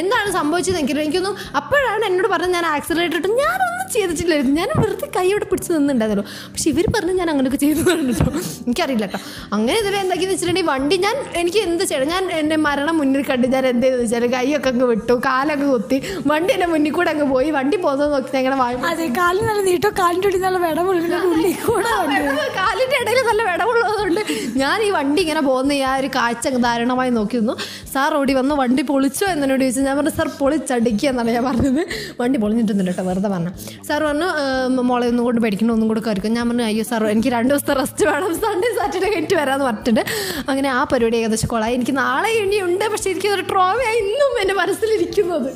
എന്താണ് 0.00 0.28
സംഭവിച്ചത് 0.36 0.76
എനിക്കറിയില്ല. 0.78 1.06
എനിക്കൊന്നും 1.06 1.34
അപ്പോഴാണ് 1.60 2.04
എന്നോട് 2.08 2.28
പറഞ്ഞത് 2.34 2.54
ഞാൻ 2.58 2.66
ആക്സിലേറ്റർ 2.66 3.16
ഇട്ടു 3.18 3.28
ഞാനൊന്നും 3.42 3.88
ചെയ്തിട്ടില്ലായിരുന്നു. 3.94 4.54
ഞാൻ 4.60 4.70
വെറുതെ 4.82 5.06
കൈയോടെ 5.16 5.46
പിടിച്ച് 5.50 5.70
നിന്നുണ്ടായിരുന്നു 5.72 6.24
പക്ഷെ 6.52 6.70
ഇവർ 6.70 6.86
പറഞ്ഞ് 6.94 7.14
ഞാൻ 7.20 7.30
അങ്ങനെയൊക്കെ 7.32 7.60
ചെയ്തു 7.64 7.80
കേട്ടോ 7.88 8.32
എനിക്കറിയില്ല 8.66 9.06
കേട്ടോ. 9.06 9.20
അങ്ങനെ 9.56 9.76
ഇതിൽ 9.82 9.96
എന്താക്കിയെന്ന് 9.96 10.34
വെച്ചിട്ടുണ്ടെങ്കിൽ 10.34 10.70
വണ്ടി 10.72 10.96
ഞാൻ 11.06 11.16
എനിക്ക് 11.40 11.58
എന്ത് 11.66 11.84
ചെയ്യണം? 11.84 12.08
ഞാൻ 12.14 12.24
എന്റെ 12.40 12.56
മരണം 12.66 12.96
മുന്നിൽ 13.00 13.24
കണ്ട് 13.30 13.46
ഞാൻ 13.54 13.66
എന്ത് 13.72 13.86
ചെയ്തെന്ന് 13.86 14.04
വെച്ചാൽ 14.04 14.26
കൈയൊക്കെ 14.36 14.70
അങ്ങ് 14.72 14.88
വിട്ടു 14.92 15.16
കാലൊക്കെ 15.28 15.68
കുത്തി. 15.74 15.98
വണ്ടി 16.32 16.52
എന്റെ 16.56 16.68
മുന്നിൽ 16.72 16.94
കൂടെ 16.98 17.12
അങ്ങ് 17.14 17.28
പോയി. 17.34 17.50
വണ്ടി 17.58 17.78
പോകുന്നത് 17.84 18.12
നോക്കി 18.16 18.36
ഞങ്ങളുടെ 18.38 18.58
വാഴ 18.62 18.74
അതെ 18.92 19.08
കാലിന് 19.20 19.46
നല്ല 19.50 19.62
നീട്ടോ 19.70 19.92
കാലിന്റെ 20.02 20.28
ഉള്ളിൽ 20.30 20.42
നല്ല 20.48 20.58
വിടവുള്ള 20.66 21.17
ഉള്ളിൽ 21.30 21.54
കൂടെ 21.66 21.92
കാലിന്റെ 22.58 22.96
ഇടയിൽ 23.02 23.20
നല്ല 23.28 23.42
വിടവുള്ളതുകൊണ്ട് 23.50 24.20
ഞാൻ 24.62 24.78
ഈ 24.86 24.88
വണ്ടി 24.96 25.20
ഇങ്ങനെ 25.24 25.42
പോകുന്ന 25.48 25.72
ആ 25.90 25.92
ഒരു 26.00 26.08
കാഴ്ച 26.16 26.48
ദാരുണമായി 26.66 27.10
നോക്കി 27.18 27.36
നിന്നു 27.40 27.54
സാർ 27.94 28.14
ഓടി 28.18 28.32
വന്ന് 28.38 28.54
വണ്ടി 28.62 28.82
പൊളിച്ചോ 28.90 29.26
എന്നോട് 29.34 29.62
ചോദിച്ചു. 29.64 29.82
ഞാൻ 29.88 29.94
പറഞ്ഞു 29.98 30.12
സാർ 30.18 30.28
പൊളിച്ചടിക്കുക 30.40 31.08
എന്നാണ് 31.12 31.30
ഞാൻ 31.36 31.44
പറഞ്ഞത്. 31.48 31.82
വണ്ടി 32.20 32.38
പൊളിഞ്ഞിട്ടുണ്ട് 32.42 32.84
കേട്ടോ 32.90 33.04
വെറുതെ 33.10 33.28
പറഞ്ഞു. 33.34 33.52
സാർ 33.88 34.00
പറഞ്ഞു 34.08 34.28
മോളെ 34.90 35.06
ഒന്നും 35.12 35.24
കൊണ്ട് 35.28 35.40
പഠിക്കണം 35.46 35.72
ഒന്നും 35.76 35.88
കൂടെ 35.92 36.02
കരുക്കും 36.08 36.34
ഞാൻ 36.38 36.46
പറഞ്ഞു 36.50 36.66
അയ്യോ 36.70 36.84
സാർ 36.90 37.04
എനിക്ക് 37.14 37.32
രണ്ട് 37.36 37.50
ദിവസത്തെ 37.54 37.76
റെസ്റ്റ് 37.80 38.06
വേണം. 38.10 38.34
സൺഡേ 38.44 38.70
സാറ്റർഡേ 38.78 39.08
കഴിഞ്ഞിട്ട് 39.14 39.38
വരാമെന്ന് 39.42 39.66
പറഞ്ഞിട്ടുണ്ട്. 39.68 40.02
അങ്ങനെ 40.50 40.68
ആ 40.78 40.80
പരിപാടി 40.92 41.18
ഏകദേശം 41.22 41.50
കൊളായി. 41.54 41.74
എനിക്ക് 41.80 41.96
നാളെ 42.02 42.30
ഇനിയുണ്ട് 42.42 42.84
പക്ഷേ 42.92 43.10
എനിക്കതൊരു 43.14 43.46
ട്രോമയായി 43.52 43.98
ഇന്നും 44.04 44.34
എന്റെ 44.42 44.56
മനസ്സിലിരിക്കുന്നത്. 44.62 45.50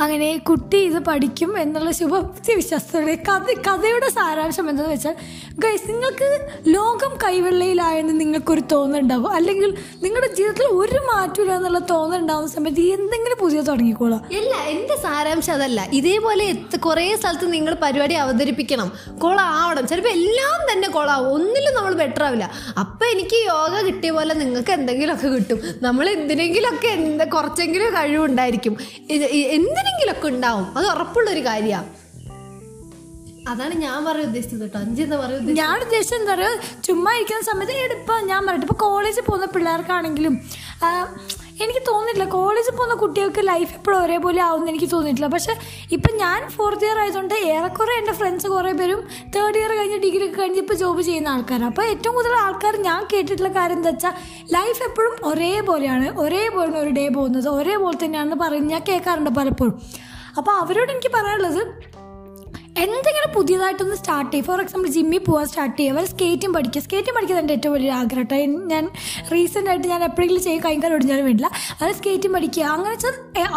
അങ്ങനെ 0.00 0.36
കുട്ടി 0.36 0.76
ഇത് 0.76 0.98
പഠിക്കും 0.98 1.58
എന്നുള്ള 1.58 1.90
ശുഭപ്തി 1.90 2.54
വിശ്വാസത്തോടെ 2.54 3.14
കഥ 3.14 3.60
കഥയുടെ 3.68 4.08
സാരാംശം 4.08 4.70
എന്താണെന്ന് 4.70 4.96
വെച്ചാൽ 4.96 5.14
ഗൈസ് 5.58 5.88
നിങ്ങൾക്ക് 5.88 6.46
ലോകം 6.66 7.18
കൈവെള്ളയിലായെന്ന് 7.24 8.20
നിങ്ങൾക്കൊരു 8.20 8.62
തോന്നുന്നുണ്ടാവും 8.72 9.32
അല്ലെങ്കിൽ 9.32 9.74
നിങ്ങളുടെ 10.02 10.34
ജീവിതത്തിൽ 10.34 10.66
ഒരു 10.66 11.00
മാറ്റമില്ല 11.14 11.56
എന്നുള്ള 11.56 11.78
തോന്നുന്നുണ്ടാവുന്ന 11.78 12.50
സമയത്ത് 12.50 12.80
എന്തെങ്കിലും 12.80 13.38
പുതിയ 13.40 13.60
തുടങ്ങിക്കോളാം. 13.60 14.24
ഇല്ല 14.30 14.54
എന്റെ 14.54 14.96
സാരാംശം 14.96 15.52
അതല്ല. 15.52 15.88
ഇതേപോലെ 15.92 16.52
കുറേ 16.76 17.16
സ്ഥലത്ത് 17.16 17.52
നിങ്ങൾ 17.52 17.74
പരിപാടി 17.74 18.14
അവതരിപ്പിക്കണം. 18.14 18.92
കൊളാവണം 19.18 19.86
ചിലപ്പോൾ 19.86 20.08
എല്ലാം 20.08 20.72
തന്നെ 20.72 20.88
കൊളാവും 20.88 21.32
ഒന്നിലും 21.32 21.74
നമ്മൾ 21.74 21.94
ബെറ്റർ 21.94 22.24
ആവില്ല. 22.24 22.50
അപ്പം 22.78 23.10
എനിക്ക് 23.10 23.36
യോഗ 23.46 23.80
കിട്ടിയ 23.80 24.10
പോലെ 24.10 24.34
നിങ്ങൾക്ക് 24.34 24.70
എന്തെങ്കിലുമൊക്കെ 24.70 25.28
കിട്ടും. 25.28 25.62
നമ്മൾ 25.82 26.08
എന്തിനെങ്കിലുമൊക്കെ 26.08 26.86
എന്താ 26.86 27.24
കുറച്ചെങ്കിലും 27.24 27.94
കഴിവുണ്ടായിരിക്കും. 27.94 28.76
ഇത് 29.10 29.24
ഈ 29.84 29.86
എന്തിനെങ്കിലുമൊക്കെ 29.86 30.28
ഉണ്ടാവും. 30.28 30.66
അത് 30.76 30.86
ഉറപ്പുള്ളൊരു 30.86 31.44
കാര്യമാണ് 31.46 31.90
അതാണ് 33.48 33.74
ഞാൻ 33.76 34.04
പറയാൻ 34.04 34.26
ഉദ്ദേശിച്ചത് 34.26 34.60
കേട്ടോ. 34.60 34.78
അഞ്ചെന്ന് 34.78 35.16
പറയുന്നത് 35.16 35.56
ഞാൻ 35.56 35.76
ഉദ്ദേശിച്ചത് 35.82 36.20
എന്താ 36.20 36.34
പറയുക 36.34 36.52
ചുമ്മാ 36.84 37.10
ഇരിക്കുന്ന 37.12 37.42
സമയത്ത് 37.42 37.94
ഇപ്പൊ 37.96 38.14
ഞാൻ 38.22 38.46
പറയട്ടെ 38.46 38.66
ഇപ്പോൾ 38.66 38.78
കോളേജിൽ 38.84 39.20
പോകുന്ന 39.20 39.46
പിള്ളേർക്കാണെങ്കിലും 39.46 40.34
എനിക്ക് 41.62 41.82
തോന്നിയിട്ടില്ല. 41.88 42.26
കോളേജിൽ 42.34 42.72
പോകുന്ന 42.76 42.94
കുട്ടികൾക്ക് 43.02 43.42
ലൈഫ് 43.48 43.72
എപ്പോഴും 43.78 43.98
ഒരേപോലെ 44.04 44.40
ആവുമെന്ന് 44.46 44.70
എനിക്ക് 44.72 44.88
തോന്നിയിട്ടില്ല. 44.92 45.28
പക്ഷെ 45.34 45.52
ഇപ്പം 45.96 46.12
ഞാൻ 46.22 46.40
ഫോർത്ത് 46.54 46.86
ഇയർ 46.86 46.98
ആയതുകൊണ്ട് 47.02 47.34
ഏറെക്കുറെ 47.34 47.94
എന്റെ 48.00 48.14
ഫ്രണ്ട്സ് 48.20 48.48
കുറേ 48.54 48.72
പേരും 48.80 49.00
തേർഡ് 49.34 49.58
ഇയർ 49.60 49.72
കഴിഞ്ഞ് 49.78 49.98
ഡിഗ്രി 50.04 50.24
ഒക്കെ 50.26 50.38
കഴിഞ്ഞ് 50.40 50.60
ഇപ്പോൾ 50.64 50.78
ജോബ് 50.82 51.02
ചെയ്യുന്ന 51.08 51.28
ആൾക്കാരാണ്. 51.34 51.68
അപ്പോൾ 51.72 51.84
ഏറ്റവും 51.92 52.14
കൂടുതൽ 52.18 52.36
ആൾക്കാർ 52.46 52.76
ഞാൻ 52.88 53.00
കേട്ടിട്ടുള്ള 53.12 53.52
കാര്യം 53.58 53.78
എന്താ 53.80 53.92
വെച്ചാൽ 53.94 54.14
ലൈഫ് 54.56 54.82
എപ്പോഴും 54.88 55.14
ഒരേപോലെയാണ്. 55.30 56.08
ഒരേപോലെ 56.24 56.78
ഒരു 56.84 56.92
ഡേ 57.00 57.06
പോകുന്നത്. 57.18 57.48
ഒരേപോലെ 57.58 57.98
തന്നെയാണെന്ന് 58.04 58.40
പറയുന്നത് 58.44 58.74
ഞാൻ 58.76 58.84
കേൾക്കാറുണ്ട് 58.88 59.32
പലപ്പോഴും. 59.40 59.76
അപ്പോൾ 60.38 60.54
അവരോട് 60.62 60.90
എനിക്ക് 60.92 61.10
പറയാനുള്ളത് 61.16 61.62
എന്തെങ്കിലും 62.82 63.30
പുതിയതായിട്ടൊന്ന് 63.34 63.96
സ്റ്റാർട്ട് 63.98 64.30
ചെയ്യും. 64.30 64.46
ഫോർ 64.46 64.58
എക്സാമ്പിൾ 64.62 64.88
ജിമ്മിൽ 64.94 65.20
പോകാൻ 65.26 65.46
സ്റ്റാർട്ട് 65.50 65.76
ചെയ്യുക 65.78 65.94
അവർ 65.94 66.06
സ്കേറ്റിംഗ് 66.12 66.54
പഠിക്കുക 66.56 66.80
സ്കേറ്റിംഗ് 66.86 67.14
പഠിക്കുന്നത് 67.16 67.42
എന്റെ 67.44 67.54
ഏറ്റവും 67.58 67.74
വലിയ 67.76 67.90
ആഗ്രഹം 67.98 68.26
കേട്ടോ 68.30 68.38
ഞാൻ 68.72 68.84
റീസെന്റ് 69.32 69.70
ആയിട്ട് 69.70 69.86
ഞാൻ 69.92 70.02
എപ്പോഴെങ്കിലും 70.08 70.42
ചെയ്യും. 70.46 70.62
കൈകാര്യം 70.66 70.96
ഒടിഞ്ഞാലും 70.96 71.24
വേണ്ടില്ല 71.28 71.50
അത് 71.80 71.90
സ്കേറ്റിംഗ് 71.98 72.34
പഠിക്കുക. 72.36 72.64
അങ്ങനെ 72.74 72.94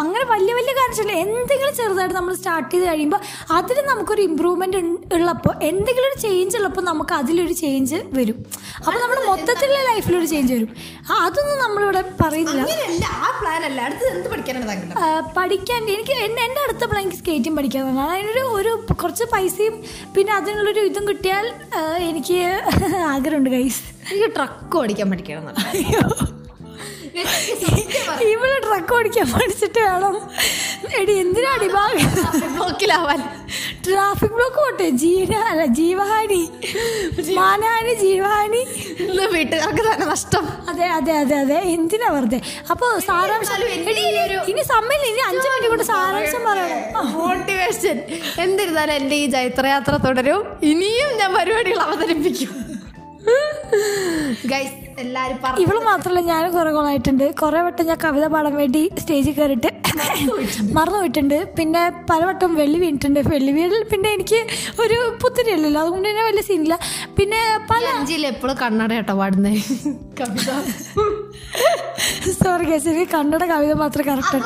അങ്ങനെ 0.02 0.24
വലിയ 0.32 0.52
വലിയ 0.58 0.72
കാര്യമില്ല 0.78 1.12
എന്തെങ്കിലും 1.24 1.74
ചെറുതായിട്ട് 1.80 2.16
നമ്മൾ 2.18 2.34
സ്റ്റാർട്ട് 2.40 2.70
ചെയ്ത് 2.74 2.86
കഴിയുമ്പോൾ 2.90 3.20
അതിൽ 3.58 3.78
നമുക്കൊരു 3.90 4.22
ഇമ്പ്രൂവ്മെന്റ് 4.28 4.78
ഉള്ളപ്പോൾ 5.16 5.54
എന്തെങ്കിലും 5.70 6.08
ഒരു 6.10 6.18
ചേഞ്ച് 6.26 6.56
ഉള്ളപ്പോൾ 6.60 6.84
നമുക്ക് 6.90 7.14
അതിലൊരു 7.20 7.56
ചേഞ്ച് 7.62 7.98
വരും. 8.18 8.38
അപ്പോൾ 8.86 8.98
നമ്മുടെ 9.04 9.24
മൊത്തത്തിലുള്ള 9.30 9.80
ലൈഫിലൊരു 9.90 10.28
ചേഞ്ച് 10.34 10.52
വരും. 10.56 10.70
അതൊന്നും 11.24 11.58
നമ്മളിവിടെ 11.64 12.02
പറയുന്നില്ല. 12.22 12.64
പഠിക്കാൻ 15.38 15.82
എനിക്ക് 15.96 16.14
എന്റെ 16.26 16.60
അടുത്ത 16.64 16.84
പ്ലാൻ 16.90 17.02
എനിക്ക് 17.04 17.20
സ്കേറ്റിംഗ് 17.22 17.56
പഠിക്കാൻ 17.58 18.00
അതിനൊരു 18.06 18.44
ഒരു 18.58 18.72
കുറച്ച് 19.08 19.26
പൈസയും 19.32 19.74
പിന്നെ 20.14 20.32
അതിനുള്ളൊരു 20.32 20.80
ഇതും 20.80 21.04
കിട്ടിയാൽ 21.08 21.46
എനിക്ക് 22.08 22.40
ആഗ്രഹമുണ്ട് 23.12 23.50
ഗൈസ് 23.50 23.80
എനിക്ക് 24.06 24.28
ട്രക്ക് 24.34 24.76
ഓടിക്കാൻ 24.78 25.06
പഠിക്കണം 25.10 25.44
ഇവൾ 28.28 28.50
ട്രക്ക് 28.66 28.92
ഓടിക്കാൻ 28.96 29.26
പഠിച്ചിട്ട് 29.32 29.80
വേണം. 29.80 30.16
എടി 31.00 31.14
എന്തിനാണ് 31.22 31.68
ബ്ലോക്കിലാവാൻ 32.54 33.22
ട്രാഫിക് 33.88 34.30
ബ്ലോക്ക് 34.30 34.56
പോട്ടെ 34.56 34.90
ജീവന 34.90 35.34
അല്ല 35.34 35.66
ജീവഹാനി. 35.66 36.50
മാനഹാനി 37.34 37.94
ജീവഹാനി. 37.94 38.66
വീട്ടുകാർക്ക് 39.32 39.94
തന്നെ 39.94 40.06
നഷ്ടം. 40.06 40.48
അതെ 40.68 40.86
അതെ 40.86 41.12
അതെ 41.12 41.36
അതെ. 41.36 41.58
എന്തിനാ 41.58 42.08
വെറുതെ? 42.08 42.40
അപ്പൊ 42.70 42.98
സാരാംശം 42.98 43.56
ഇനി- 43.56 44.62
സമയം 44.62 45.10
ഇനി 45.10 45.18
അഞ്ചു 45.26 45.48
മിനിറ്റ് 45.48 45.68
കൊണ്ട് 45.68 45.84
സാരാംശം 45.84 46.44
പറയണം. 46.44 47.12
മോട്ടിവേഷൻ 47.12 48.02
എന്നിരുന്നാലും 48.40 48.92
എന്റെ 48.92 49.16
ഈ 49.16 49.26
ജൈത്രയാത്ര 49.26 49.96
തുടരും. 49.96 50.44
ഇനിയും 50.62 51.16
ഞാൻ 51.16 51.34
പരിപാടികൾ 51.34 51.78
അവതരിപ്പിക്കും. 51.78 52.78
ഗൈസ് 54.46 55.00
എല്ലാരും 55.00 55.60
ഇവൾ 55.60 55.84
മാത്രല്ല 55.84 56.20
ഞാൻ 56.20 56.52
കുറെ 56.52 56.70
കോളായിട്ടുണ്ട്. 56.70 57.34
കുറെ 57.34 57.60
വട്ടം 57.62 57.86
ഞാൻ 57.86 57.98
കവിത 58.04 58.26
പാടാൻ 58.26 58.56
വേണ്ടി 58.56 58.90
സ്റ്റേജിൽ 58.98 59.32
കയറിയിട്ട് 59.32 59.68
മറന്നു 60.76 60.98
പോയിട്ടുണ്ട് 61.00 61.36
പിന്നെ 61.58 61.82
പലവട്ടം 62.10 62.50
വെള്ളി 62.60 62.78
വീണിട്ടുണ്ട്. 62.84 63.20
വെള്ളി 63.32 63.52
വീണിൽ 63.58 63.82
പിന്നെ 63.92 64.08
എനിക്ക് 64.16 64.40
ഒരു 64.84 64.98
പുത്തിരി 65.22 65.52
അല്ലല്ലോ 65.56 65.80
അതുകൊണ്ട് 65.84 66.08
തന്നെ 66.10 66.24
വലിയ 66.28 66.44
സീനില്ല 66.50 66.76
പിന്നെ 67.18 67.40
പല 67.72 67.84
എപ്പോഴും 68.34 68.56
കണ്ണട 68.64 68.90
കേട്ടോ 68.98 69.16
പാടുന്നേ. 69.22 69.54
കവിത. 70.20 70.50
സോറി 72.40 72.64
കേസ് 72.70 72.86
എനിക്ക് 72.90 73.08
കന്നഡ 73.14 73.42
കവിത 73.50 73.72
മാത്രമേ 73.80 74.04
കറക്റ്റ് 74.08 74.36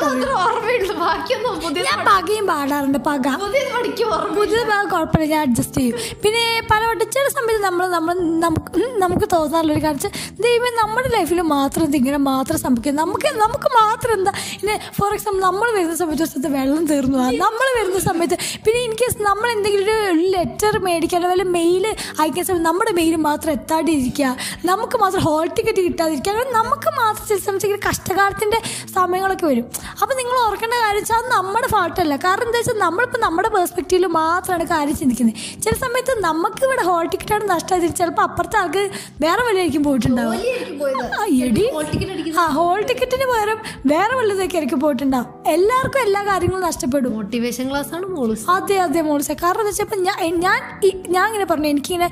ഓർമ്മയുള്ളൂ. 0.43 0.95
ബാക്കിയൊന്നും 1.03 1.55
പുതിയ 1.65 1.83
ഞാൻ 1.89 2.01
പകയും 2.09 2.45
പാടാറുണ്ട് 2.51 2.99
പക. 3.09 3.27
പുതിയത് 4.37 4.67
ഭാഗം 4.71 4.89
കുഴപ്പമില്ല 4.93 5.27
ഞാൻ 5.33 5.43
അഡ്ജസ്റ്റ് 5.47 5.81
ചെയ്യും. 5.81 5.97
പിന്നെ 6.23 6.45
പലവട്ടം 6.71 7.07
ചില 7.17 7.27
സമയത്ത് 7.37 7.63
നമ്മൾ 7.67 7.85
നമ്മൾ 7.97 8.15
നമുക്ക് 8.45 8.83
നമുക്ക് 9.03 9.27
തോന്നാറുള്ള 9.35 9.73
ഒരു 9.77 9.83
കാണിച്ച് 9.87 10.11
ദൈവം 10.47 10.73
നമ്മുടെ 10.83 11.11
ലൈഫിൽ 11.17 11.41
മാത്രം 11.57 11.85
ഇത് 11.89 11.97
ഇങ്ങനെ 12.01 12.21
മാത്രം 12.31 12.59
സംഭവിക്കും. 12.65 12.97
നമുക്ക് 13.03 13.29
നമുക്ക് 13.43 13.71
മാത്രം 13.81 14.13
എന്താ 14.19 14.33
പിന്നെ 14.61 14.77
ഫോർ 14.99 15.11
എക്സാമ്പിൾ 15.17 15.43
നമ്മൾ 15.49 15.69
വരുന്ന 15.79 15.97
സമയത്ത് 16.03 16.27
ഒരു 16.41 16.53
വെള്ളം 16.57 16.85
തീർന്നു. 16.93 17.19
നമ്മൾ 17.45 17.67
വരുന്ന 17.79 18.01
സമയത്ത് 18.09 18.39
പിന്നെ 18.67 18.81
ഇൻ 18.87 18.95
കേസ് 19.03 19.19
നമ്മൾ 19.29 19.49
എന്തെങ്കിലും 19.57 19.99
ഒരു 20.13 20.25
ലെറ്റർ 20.37 20.77
മേടിക്കാൻ 20.89 21.29
വല്ല 21.33 21.47
മെയിൽ 21.59 21.87
അയക്കാൻ 22.21 22.45
സമയത്ത് 22.49 22.67
നമ്മുടെ 22.71 22.95
മെയിൽ 23.01 23.17
മാത്രം 23.29 23.53
എത്താണ്ടിരിക്കുക. 23.59 24.33
നമുക്ക് 24.73 24.97
മാത്രം 25.05 25.23
ഹോൾ 25.29 25.47
ടിക്കറ്റ് 25.59 25.85
കിട്ടാതിരിക്കുക. 25.89 26.49
നമുക്ക് 26.61 26.89
മാത്രം 27.01 27.25
ചില 27.31 27.39
സമയത്ത് 27.47 27.81
കഷ്ടകാലത്തിന്റെ 27.89 28.59
സമയങ്ങളൊക്കെ 28.97 29.47
വരും. 29.51 29.67
അപ്പം 30.03 30.15
നിങ്ങൾ 30.21 30.37
ഓർക്കേണ്ട 30.47 30.77
കാര്യം 30.85 31.01
വെച്ചാൽ 31.03 31.19
അത് 31.23 31.29
നമ്മുടെ 31.37 31.69
ഫാൾട്ടല്ല 31.75 32.17
കാരണം 32.27 32.47
എന്താ 32.49 32.59
വെച്ചാൽ 32.61 32.79
നമ്മളിപ്പോൾ 32.87 33.21
നമ്മുടെ 33.27 33.51
പേഴ്സ്പെക്റ്റീവിൽ 33.57 34.07
മാത്രമാണ് 34.21 34.67
കാര്യം 34.75 34.97
ചിന്തിക്കുന്നത്. 35.01 35.39
ചില 35.65 35.75
സമയത്ത് 35.85 36.15
നമുക്ക് 36.29 36.65
ഇവിടെ 36.69 36.85
ഹോൾ 36.91 37.05
ടിക്കറ്റാണ് 37.13 37.45
നഷ്ടമായത്. 37.55 37.97
ചിലപ്പോൾ 38.01 38.25
അപ്പുറത്തെ 38.29 38.59
ആൾക്ക് 38.63 38.83
വേറെ 39.25 39.43
വഴിയായിരിക്കും 39.49 39.85
പോയിട്ടുണ്ടാവും 39.89 40.41
എടി. 41.49 41.65
ആ 42.43 42.47
ഹോൾ 42.59 42.79
ടിക്കറ്റിന് 42.91 43.27
പകരം 43.33 43.59
വേറെ 43.93 44.13
വല്ലതൊക്കെ 44.19 44.57
ആയിരിക്കും 44.59 44.81
പോയിട്ടുണ്ടാവും 44.85 45.29
എല്ലാവർക്കും 45.55 46.01
എല്ലാ 46.07 46.21
കാര്യങ്ങളും 46.31 46.65
നഷ്ടപ്പെടും. 46.69 47.13
മോട്ടിവേഷൻ 47.19 47.67
ക്ലാസ് 47.71 47.91
ആണ് 47.97 48.07
മോളൂസ് 48.17 48.45
അതെ 48.57 48.77
അതെ 48.87 49.01
മോളിസെ 49.09 49.35
കാരണം 49.43 49.63
എന്താ 49.63 49.73
വെച്ചാൽ 49.73 50.03
ഞാൻ 50.09 50.19
ഞാൻ 50.47 50.61
ഞാൻ 51.17 51.27
ഇങ്ങനെ 51.31 51.47
പറഞ്ഞു. 51.51 51.69
എനിക്കിങ്ങനെ 51.75 52.09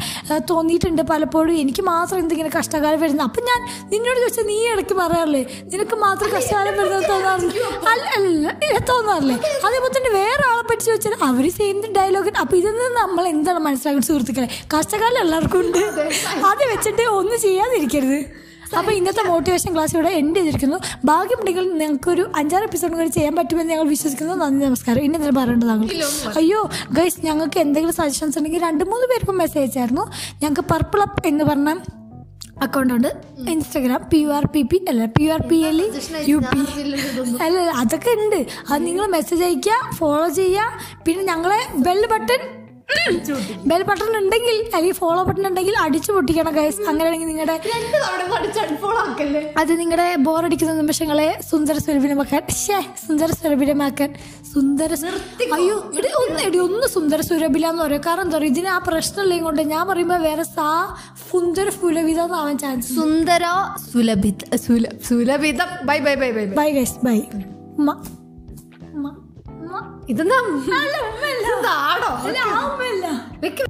തോന്നിയിട്ടുണ്ട് 0.51 1.03
പലപ്പോഴും. 1.13 1.55
എനിക്ക് 1.63 1.83
മാത്രം 1.93 2.19
എന്തെങ്കിലും 2.23 2.53
കഷ്ടകാലം 2.59 3.01
വരുന്നത്? 3.05 3.27
അപ്പം 3.29 3.43
ഞാൻ 3.51 3.61
നിന്നോട് 3.93 4.19
ചോദിച്ചാൽ 4.23 4.47
നീ 4.51 4.59
ഇടയ്ക്ക് 4.73 4.95
പറയാറില്ലേ? 4.95 5.47
നിനക്ക് 5.73 5.97
മാത്രം 5.97 6.31
കഷ്ടകാലം 6.37 6.77
വരുന്നത് 6.79 7.09
തോന്നാറില്ല? 7.11 7.53
അല്ല 7.87 8.79
തോന്നാറില്ലേ? 8.89 9.37
അതേപോലെ 9.67 9.99
തന്നെ 9.99 10.11
വേറെ 10.11 10.51
ആളെ 10.51 10.63
പറ്റി 10.63 10.83
ചോദിച്ചാൽ 10.83 11.15
അവർ 11.23 11.51
സെയിം 11.51 11.93
ഡയലോഗ് 11.97 12.33
അപ്പം 12.41 12.57
ഇതിൽ 12.59 12.71
നിന്ന് 12.71 13.01
നമ്മൾ 13.01 13.29
എന്താണ് 13.29 13.59
മനസ്സിലാക്കുന്നത് 13.59 14.09
സുഹൃത്തുക്കളെ? 14.09 14.49
കഷ്ടകാലം 14.79 15.21
എല്ലാവർക്കും 15.21 15.61
ഉണ്ട്. 15.61 15.79
അത്. 16.47 16.63
വെച്ചിട്ട് 16.73 17.03
ഒന്നും 17.03 17.41
ചെയ്യാതിരിക്കരുത്. 17.41 18.51
അപ്പൊ 18.79 18.93
ഇന്നത്തെ 18.93 19.23
മോട്ടിവേഷൻ 19.23 19.75
ക്ലാസ് 19.75 19.97
ഇവിടെ 19.97 20.09
എൻഡ് 20.09 20.37
ചെയ്തിരിക്കുന്നു. 20.37 20.77
ഭാഗ്യമുണ്ടെങ്കിൽ 21.05 21.99
ഒരു 22.09 22.33
അഞ്ചാറ് 22.37 22.63
എപ്പിസോഡ് 22.63 22.93
കൂടി 22.93 23.09
ചെയ്യാൻ 23.09 23.37
പറ്റുമെന്ന് 23.37 23.73
ഞങ്ങൾ 23.73 23.89
വിശ്വസിക്കുന്നു. 23.89 24.35
നന്ദി 24.35 24.67
നമസ്കാരം. 24.67 24.99
ഇനി 24.99 25.07
എന്തെങ്കിലും 25.07 25.35
പറയേണ്ടത് 25.35 25.69
താങ്കൾ. 25.69 25.89
അയ്യോ 26.37 26.71
ഗൈസ് 26.93 27.21
ഞങ്ങൾക്ക് 27.25 27.61
എന്തെങ്കിലും 27.61 27.95
സജഷൻസ് 27.95 28.39
ഉണ്ടെങ്കിൽ 28.39 28.63
രണ്ട് 28.63 28.85
മൂന്ന് 28.85 29.07
പേർക്കും 29.07 29.39
മെസ്സേജ് 29.39 29.79
ആയിരുന്നു 29.79 30.13
ഞങ്ങൾക്ക് 30.43 30.61
പർപ്പിൾ 30.61 31.03
അപ്പ് 31.03 31.27
എന്ന് 31.27 31.45
പറഞ്ഞ 31.45 31.75
അക്കൗണ്ട് 32.65 32.93
ഉണ്ട്. 32.95 33.11
Instagram 33.53 34.03
P 34.13 34.19
U 34.23 34.31
R 34.39 34.45
P 34.55 34.63
P 34.71 34.79
അല്ല 34.93 35.05
P 35.17 35.23
U 35.27 35.31
R 35.37 35.43
P 35.51 35.59
L 35.71 35.79
U 36.31 36.39
P 36.53 36.61
അല്ല 37.45 37.57
അല്ല, 37.59 37.59
അതൊക്കെ 37.83 38.13
ഉണ്ട്. 38.25 38.41
അത് 38.71 38.81
നിങ്ങൾ 38.89 39.07
മെസ്സേജ് 39.17 39.45
അയക്കുക 39.49 39.77
ഫോളോ 39.99 40.29
ചെയ്യുക. 40.41 40.81
പിന്നെ 41.07 41.23
ഞങ്ങളെ 41.33 41.61
ബെൽ 41.87 42.03
ബട്ടൺ 42.13 42.43
ബെൽ 43.71 43.83
ബട്ടൺ 43.89 44.11
ഉണ്ടെങ്കിൽ 44.21 44.57
അല്ലെങ്കിൽ 44.77 44.97
ഫോളോ 45.03 45.21
ബട്ടൺ 45.29 45.45
ഉണ്ടെങ്കിൽ 45.51 45.75
അടിച്ചു 45.85 46.11
പൊട്ടിക്കണം 46.17 46.53
ഗൈസ് 46.59 46.81
അങ്ങനെയാണെങ്കിൽ 46.91 47.29
നിങ്ങളുടെ 47.33 47.57
അത് 49.61 49.73
നിങ്ങളുടെ 49.81 50.07
ബോറടിക്കുന്ന 50.27 50.73
നിമിഷങ്ങളെ 50.81 51.27
സുന്ദര 51.51 51.77
സ്വരൂപിതമാക്കാൻ. 51.85 52.43
ഷേ 52.65 52.79
സുന്ദര 53.07 53.31
സ്വരൂപിതമാക്കാൻ. 53.41 54.11
സുന്ദര 54.53 54.91
അയ്യോ 55.57 55.77
ഇവിടെ 55.97 56.11
ഒന്ന് 56.21 56.41
ഇടി 56.49 56.59
ഒന്ന് 56.67 56.87
സുന്ദര 56.97 57.21
സുരഭില 57.31 57.67
എന്ന് 57.73 57.83
പറയും? 57.85 58.03
കാരണം 58.07 58.25
എന്താ 58.27 58.37
പറയുക 58.39 58.53
ഇതിന് 58.55 58.71
ആ 58.77 58.79
പ്രശ്നമില്ലെങ്കിൽ 58.89 59.47
കൊണ്ട് 59.49 59.63
ഞാൻ 59.73 59.83
പറയുമ്പോൾ 59.91 60.21
വേറെ 60.29 60.45
സാ 60.57 60.69
സുന്ദര 61.31 61.69
സുലഭിത 61.81 62.21
എന്നാവാൻ 62.27 62.59
ചാൻസ് 62.65 62.89
സുന്ദര 62.99 63.45
സുലഭിത 63.93 64.57
സുല 64.67 64.85
സുലഭിതം. 65.09 65.71
Bye 65.91 65.99
bye 66.07 66.15
bye 66.23 66.31
bye 66.39 66.47
bye. 66.61 66.69
Guys 66.79 66.99
bye 67.09 67.19
അല്ല 67.81 69.11
ഇതെന്താ? 70.13 70.39
ആടോ? 71.91 72.11
അല്ല 72.27 72.39
ആ 72.53 72.61
ഉമ്മല്ല 72.69 73.07
വെക്ക്. 73.43 73.65